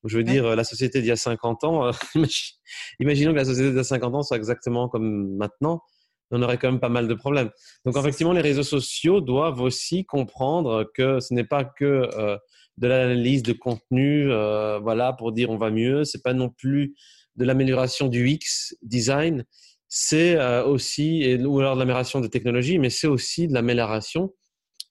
[0.04, 1.90] Je veux dire, la société d'il y a 50 ans,
[3.00, 5.82] imaginons que la société d'il y a 50 ans soit exactement comme maintenant
[6.30, 7.50] on aurait quand même pas mal de problèmes.
[7.84, 12.36] Donc, effectivement, les réseaux sociaux doivent aussi comprendre que ce n'est pas que euh,
[12.78, 16.04] de l'analyse de contenu, euh, voilà, pour dire on va mieux.
[16.04, 16.94] C'est pas non plus
[17.36, 19.44] de l'amélioration du X design.
[19.88, 24.34] C'est euh, aussi, ou alors de l'amélioration de technologie, mais c'est aussi de l'amélioration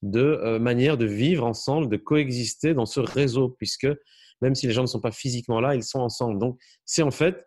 [0.01, 3.87] de manière de vivre ensemble, de coexister dans ce réseau, puisque
[4.41, 6.39] même si les gens ne sont pas physiquement là, ils sont ensemble.
[6.39, 7.43] Donc, c'est en fait,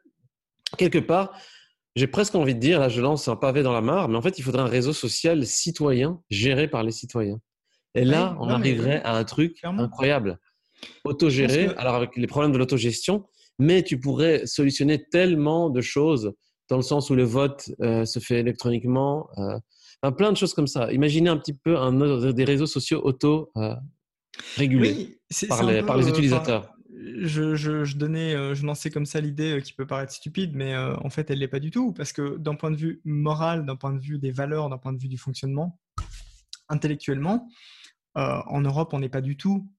[0.76, 1.39] quelque part,
[1.99, 4.22] j'ai presque envie de dire, là je lance un pavé dans la mare, mais en
[4.22, 7.40] fait, il faudrait un réseau social citoyen géré par les citoyens.
[7.94, 10.38] Et là, on arriverait à un truc incroyable.
[11.05, 13.24] Autogéré, alors avec les problèmes de l'autogestion,
[13.59, 16.32] mais tu pourrais solutionner tellement de choses
[16.68, 20.68] dans le sens où le vote euh, se fait électroniquement, euh, plein de choses comme
[20.68, 20.92] ça.
[20.92, 21.92] Imaginez un petit peu un,
[22.32, 26.70] des réseaux sociaux auto-régulés les, par, les, utilisateurs.
[27.22, 31.11] Je, je, donnais, euh, je lançais comme ça l'idée qui peut paraître stupide, mais en
[31.11, 33.92] fait, elle l'est pas du tout, parce que d'un point de vue moral, d'un point
[33.92, 35.78] de vue des valeurs, d'un point de vue du fonctionnement,
[36.68, 37.49] intellectuellement,
[38.14, 39.70] en Europe, on n'est pas du tout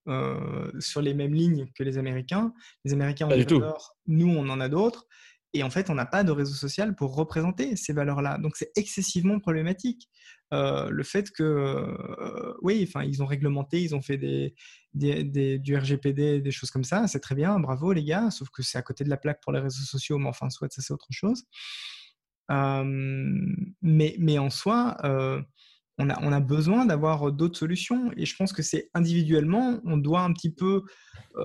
[0.80, 2.54] sur les mêmes lignes que les Américains.
[2.86, 5.08] Les Américains ont des valeurs, nous, on en a d'autres.
[5.54, 8.38] Et en fait, on n'a pas de réseau social pour représenter ces valeurs-là.
[8.38, 10.08] Donc, c'est excessivement problématique.
[10.52, 14.56] Euh, le fait que, euh, oui, enfin, ils ont réglementé, ils ont fait des,
[14.94, 18.78] du RGPD, des choses comme ça, c'est très bien, bravo les gars, sauf que c'est
[18.78, 21.08] à côté de la plaque pour les réseaux sociaux, mais enfin, soit ça, c'est autre
[21.12, 21.44] chose.
[22.52, 22.84] Euh,
[23.82, 24.98] mais, mais en soi,
[26.00, 28.12] on a, besoin d'avoir d'autres solutions.
[28.16, 30.84] Et je pense que c'est individuellement, on doit un petit peu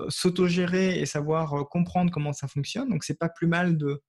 [0.09, 2.89] s'autogérer et savoir comprendre comment ça fonctionne.
[2.89, 4.01] Donc, c'est pas plus mal de,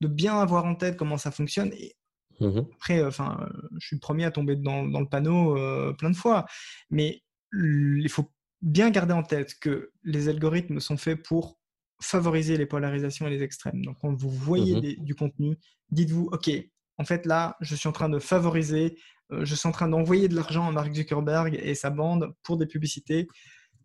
[0.00, 1.72] bien avoir en tête comment ça fonctionne.
[1.72, 1.94] Et
[2.40, 5.54] mmh après, euh, enfin, je suis le premier à tomber dans, le panneau
[5.94, 6.46] plein de fois.
[6.90, 7.22] Mais
[7.52, 8.30] il faut
[8.62, 11.58] bien garder en tête que les algorithmes sont faits pour
[12.00, 13.84] favoriser les polarisations et les extrêmes.
[13.84, 15.56] Donc, quand vous voyez mmh du contenu,
[15.90, 16.50] dites-vous, OK,
[16.98, 18.96] en fait, là, je suis en train de favoriser
[19.32, 22.56] euh, je suis en train d'envoyer de l'argent à Mark Zuckerberg et sa bande pour
[22.56, 23.26] des publicités.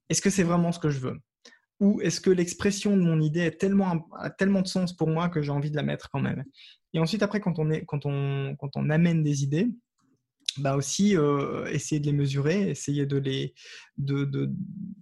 [0.10, 1.18] Est-ce que c'est vraiment ce que je veux?
[1.80, 5.30] Ou est-ce que l'expression de mon idée est tellement, a tellement de sens pour moi
[5.30, 6.44] que j'ai envie de la mettre quand même?
[6.94, 9.70] Et ensuite, après, quand on, est, quand on, quand on amène des idées,
[10.58, 13.54] bah aussi euh, essayer de les mesurer, essayer de les
[13.98, 14.52] de,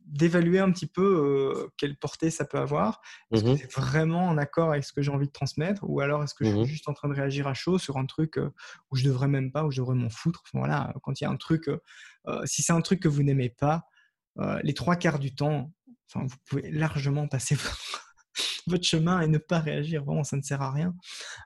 [0.06, 3.02] d'évaluer un petit peu euh, quelle portée ça peut avoir.
[3.32, 6.00] Est-ce que mmh c'est vraiment en accord avec ce que j'ai envie de transmettre ou
[6.02, 8.06] alors est-ce que je suis mmh juste en train de réagir à chaud sur un
[8.06, 8.50] truc euh,
[8.92, 10.44] où je devrais même pas, où je devrais m'en foutre?
[10.54, 11.70] voilà, quand il y a un truc,
[12.46, 13.86] si c'est un truc que vous n'aimez pas,
[14.64, 15.72] les trois quarts du temps,
[16.12, 17.56] enfin vous pouvez largement passer
[18.68, 20.04] votre chemin et ne pas réagir.
[20.04, 20.96] Vraiment, ça ne sert à rien.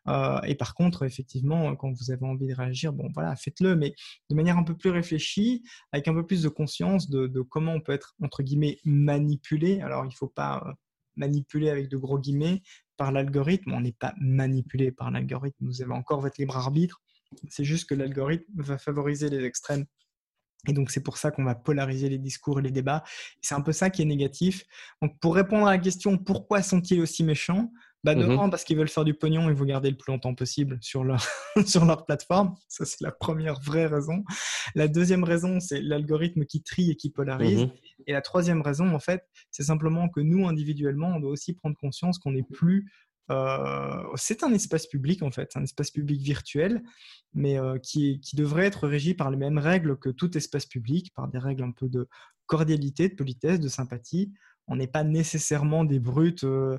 [0.07, 3.93] Euh, et par contre, effectivement, quand vous avez envie de réagir, bon, voilà, faites-le, mais
[4.29, 7.81] de manière un peu plus réfléchie, avec un peu plus de conscience de, comment on
[7.81, 9.81] peut être, entre guillemets, manipulé.
[9.81, 10.73] Alors, il ne faut pas euh,
[11.15, 12.61] manipuler avec de gros guillemets
[12.97, 13.73] par l'algorithme.
[13.73, 15.65] On n'est pas manipulé par l'algorithme.
[15.65, 17.01] Vous avez encore votre libre arbitre.
[17.49, 19.85] C'est juste que l'algorithme va favoriser les extrêmes
[20.67, 23.03] et donc, c'est pour ça qu'on va polariser les discours et les débats.
[23.41, 24.63] C'est un peu ça qui est négatif.
[25.01, 27.71] Donc, pour répondre à la question pourquoi sont-ils aussi méchants?
[28.03, 30.33] Bah, De mmh parce qu'ils veulent faire du pognon et vous garder le plus longtemps
[30.33, 31.23] possible sur leur,
[31.67, 32.55] sur leur plateforme.
[32.67, 34.23] Ça, c'est la première vraie raison.
[34.73, 37.65] La deuxième raison, c'est l'algorithme qui trie et qui polarise.
[37.65, 37.71] Mmh
[38.07, 41.77] et la troisième raison, en fait, c'est simplement que nous, individuellement, on doit aussi prendre
[41.77, 42.91] conscience qu'on n'est plus
[43.31, 46.83] euh, c'est un espace public en fait, un espace public virtuel,
[47.33, 51.13] mais euh, qui, qui, devrait être régi par les mêmes règles que tout espace public,
[51.15, 52.07] par des règles un peu de
[52.45, 54.33] cordialité, de politesse, de sympathie.
[54.67, 56.77] On n'est pas nécessairement des brutes euh,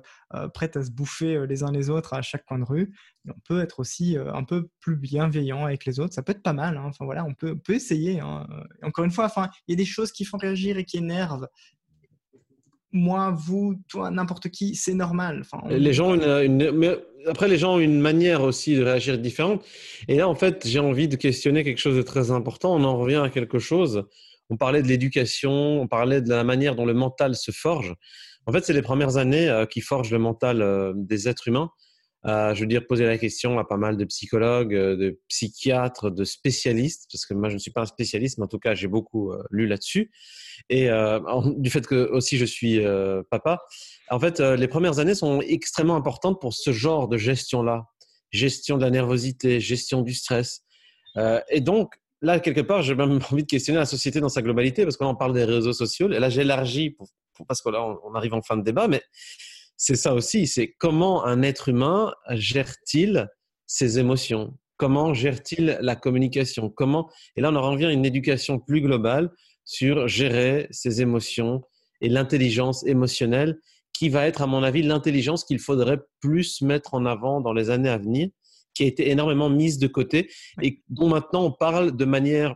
[0.55, 2.95] prêtes à se bouffer les uns les autres à chaque coin de rue.
[3.27, 6.15] on peut être aussi un peu plus bienveillant avec les autres.
[6.15, 6.77] Ça peut être pas mal.
[6.77, 6.85] Hein.
[6.87, 8.21] Enfin voilà, on peut, peut essayer.
[8.21, 8.47] Hein.
[8.83, 11.49] Encore une fois, enfin, il y a des choses qui font réagir et qui énervent
[12.93, 15.43] moi, vous, toi, n'importe qui, c'est normal.
[15.69, 19.65] Les gens, une, après, les gens ont une manière aussi de réagir différente.
[20.09, 22.75] Et là, en fait, j'ai envie de questionner quelque chose de très important.
[22.75, 24.05] On en revient à quelque chose.
[24.51, 27.95] On parlait de l'éducation, on parlait de la manière dont le mental se forge.
[28.47, 31.71] En fait, c'est les premières années euh, qui forgent le mental euh, des êtres humains.
[32.25, 36.25] Euh, je veux dire, poser la question à pas mal de psychologues, de psychiatres, de
[36.25, 38.89] spécialistes, parce que moi, je ne suis pas un spécialiste, mais en tout cas, j'ai
[38.89, 40.11] beaucoup lu là-dessus.
[40.69, 41.21] Et euh,
[41.57, 43.61] du fait que aussi je suis euh, papa,
[44.11, 47.87] en fait, euh, les premières années sont extrêmement importantes pour ce genre de gestion-là.
[48.31, 50.63] Gestion de la nervosité, gestion du stress.
[51.51, 51.93] et donc,
[52.23, 55.15] là, quelque part, j'ai même envie de questionner la société dans sa globalité, parce qu'on
[55.15, 56.11] parle des réseaux sociaux.
[56.11, 56.97] Et là, j'élargis,
[57.47, 59.03] parce que là, on, arrive en fin de débat, mais
[59.85, 63.29] c'est ça aussi, c'est comment un être humain gère-t-il
[63.67, 64.57] ses émotions?
[64.77, 66.71] Comment gère-t-il la communication?
[66.71, 69.33] Comment Et là, on en revient à une éducation plus globale
[69.65, 71.65] sur gérer ses émotions
[72.01, 73.59] et l'intelligence émotionnelle,
[73.93, 77.69] qui va être, à mon avis, l'intelligence qu'il faudrait plus mettre en avant dans les
[77.69, 78.29] années à venir,
[78.75, 80.31] qui a été énormément mise de côté
[80.63, 82.55] et dont maintenant on parle de manière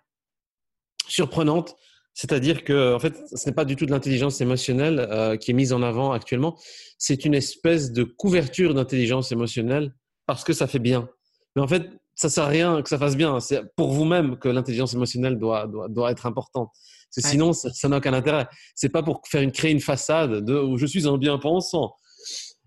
[1.09, 1.75] surprenante.
[2.17, 5.55] C'est-à-dire que, en fait, ce n'est pas du tout de l'intelligence émotionnelle euh, qui est
[5.55, 6.57] mise en avant actuellement.
[6.97, 9.95] C'est une espèce de couverture d'intelligence émotionnelle
[10.25, 11.11] parce que ça fait bien.
[11.55, 13.39] Mais en fait, ça sert à rien que ça fasse bien.
[13.41, 16.71] C'est pour vous-même que l'intelligence émotionnelle doit, doit, doit, être importante.
[17.11, 18.47] sinon, ça n'a aucun intérêt.
[18.75, 21.95] C'est pas pour faire une, créer une façade de où je suis un bien-pensant.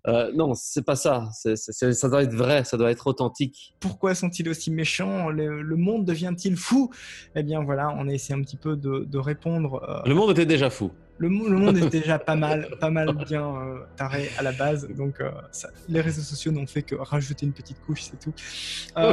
[0.07, 1.29] Euh, non, c'est pas ça.
[1.33, 3.75] ça doit être vrai, ça doit être authentique.
[3.79, 5.29] Pourquoi sont-ils aussi méchants?
[5.29, 6.89] Le, monde devient-il fou?
[7.35, 9.81] Eh bien voilà, on a essayé un petit peu de, répondre.
[9.87, 10.91] Euh, le monde était déjà fou.
[11.17, 14.87] Le, monde était déjà pas mal, pas mal bien euh, taré à la base.
[14.95, 15.21] Donc
[15.89, 18.33] les réseaux sociaux n'ont fait que rajouter une petite couche, c'est tout.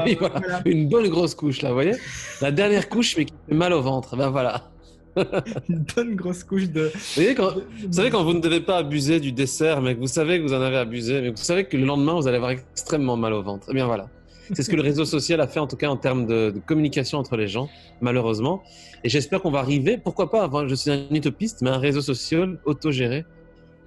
[0.05, 0.63] oui, voilà.
[0.65, 1.97] Une bonne grosse couche là, vous voyez?
[2.41, 4.17] La dernière couche, mais qui fait mal au ventre.
[4.17, 4.71] Ben voilà.
[5.69, 6.91] une bonne grosse couche de.
[6.93, 10.43] Vous, savez, quand vous ne devez pas abuser du dessert, mais que vous savez que
[10.43, 13.17] vous en avez abusé, mais que vous savez que le lendemain, vous allez avoir extrêmement
[13.17, 13.67] mal au ventre.
[13.71, 14.09] Eh bien voilà.
[14.53, 17.19] C'est ce que le réseau social a fait, en tout cas en termes de, communication
[17.19, 17.69] entre les gens,
[18.01, 18.63] malheureusement.
[19.03, 22.59] Et j'espère qu'on va arriver, pourquoi pas, je suis un utopiste, mais un réseau social
[22.65, 23.25] autogéré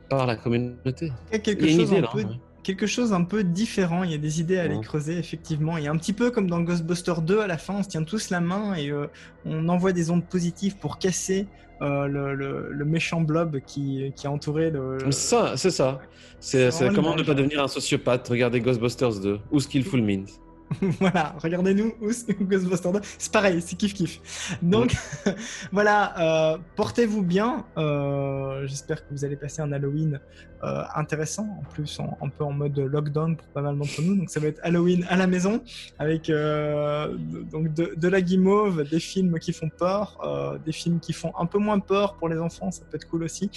[0.09, 1.11] par la communauté.
[1.29, 2.25] Il y a quelque chose idée, peu
[2.63, 4.03] quelque chose un peu différent.
[4.03, 5.75] Il y a des idées à aller creuser, effectivement.
[5.75, 8.29] A un petit peu comme dans Ghostbusters 2 à la fin, on se tient tous
[8.29, 9.07] la main et euh,
[9.45, 11.47] on envoie des ondes positives pour casser
[11.81, 14.97] euh, le, méchant blob qui, qui a entouré le.
[15.11, 15.99] Ça, c'est ça.
[16.39, 18.27] C'est comment ne pas devenir un sociopathe.
[18.27, 20.25] Regardez Ghostbusters 2 ou Skillful Means.
[20.99, 22.99] voilà, regardez-nous Ghostbusters 2.
[23.17, 24.57] C'est pareil, c'est kiff kiff.
[24.61, 24.95] Donc
[25.71, 27.65] voilà, euh, portez-vous bien.
[27.77, 30.19] Euh, j'espère que vous allez passer un Halloween
[30.63, 31.47] euh, intéressant.
[31.59, 34.15] En plus, un peu en mode lockdown pour pas mal d'entre nous.
[34.15, 35.63] Donc ça va être Halloween à la maison
[35.97, 41.45] avec donc de, la guimauve, des films qui font peur, des films qui font un
[41.45, 42.71] peu moins peur pour les enfants.
[42.71, 43.49] Ça peut être cool aussi.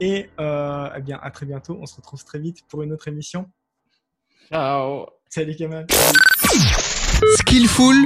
[0.00, 1.78] Et eh bien, à très bientôt.
[1.80, 3.50] On se retrouve très vite pour une autre émission.
[4.48, 5.86] Ciao Salut Kamal.
[7.38, 7.96] Skillful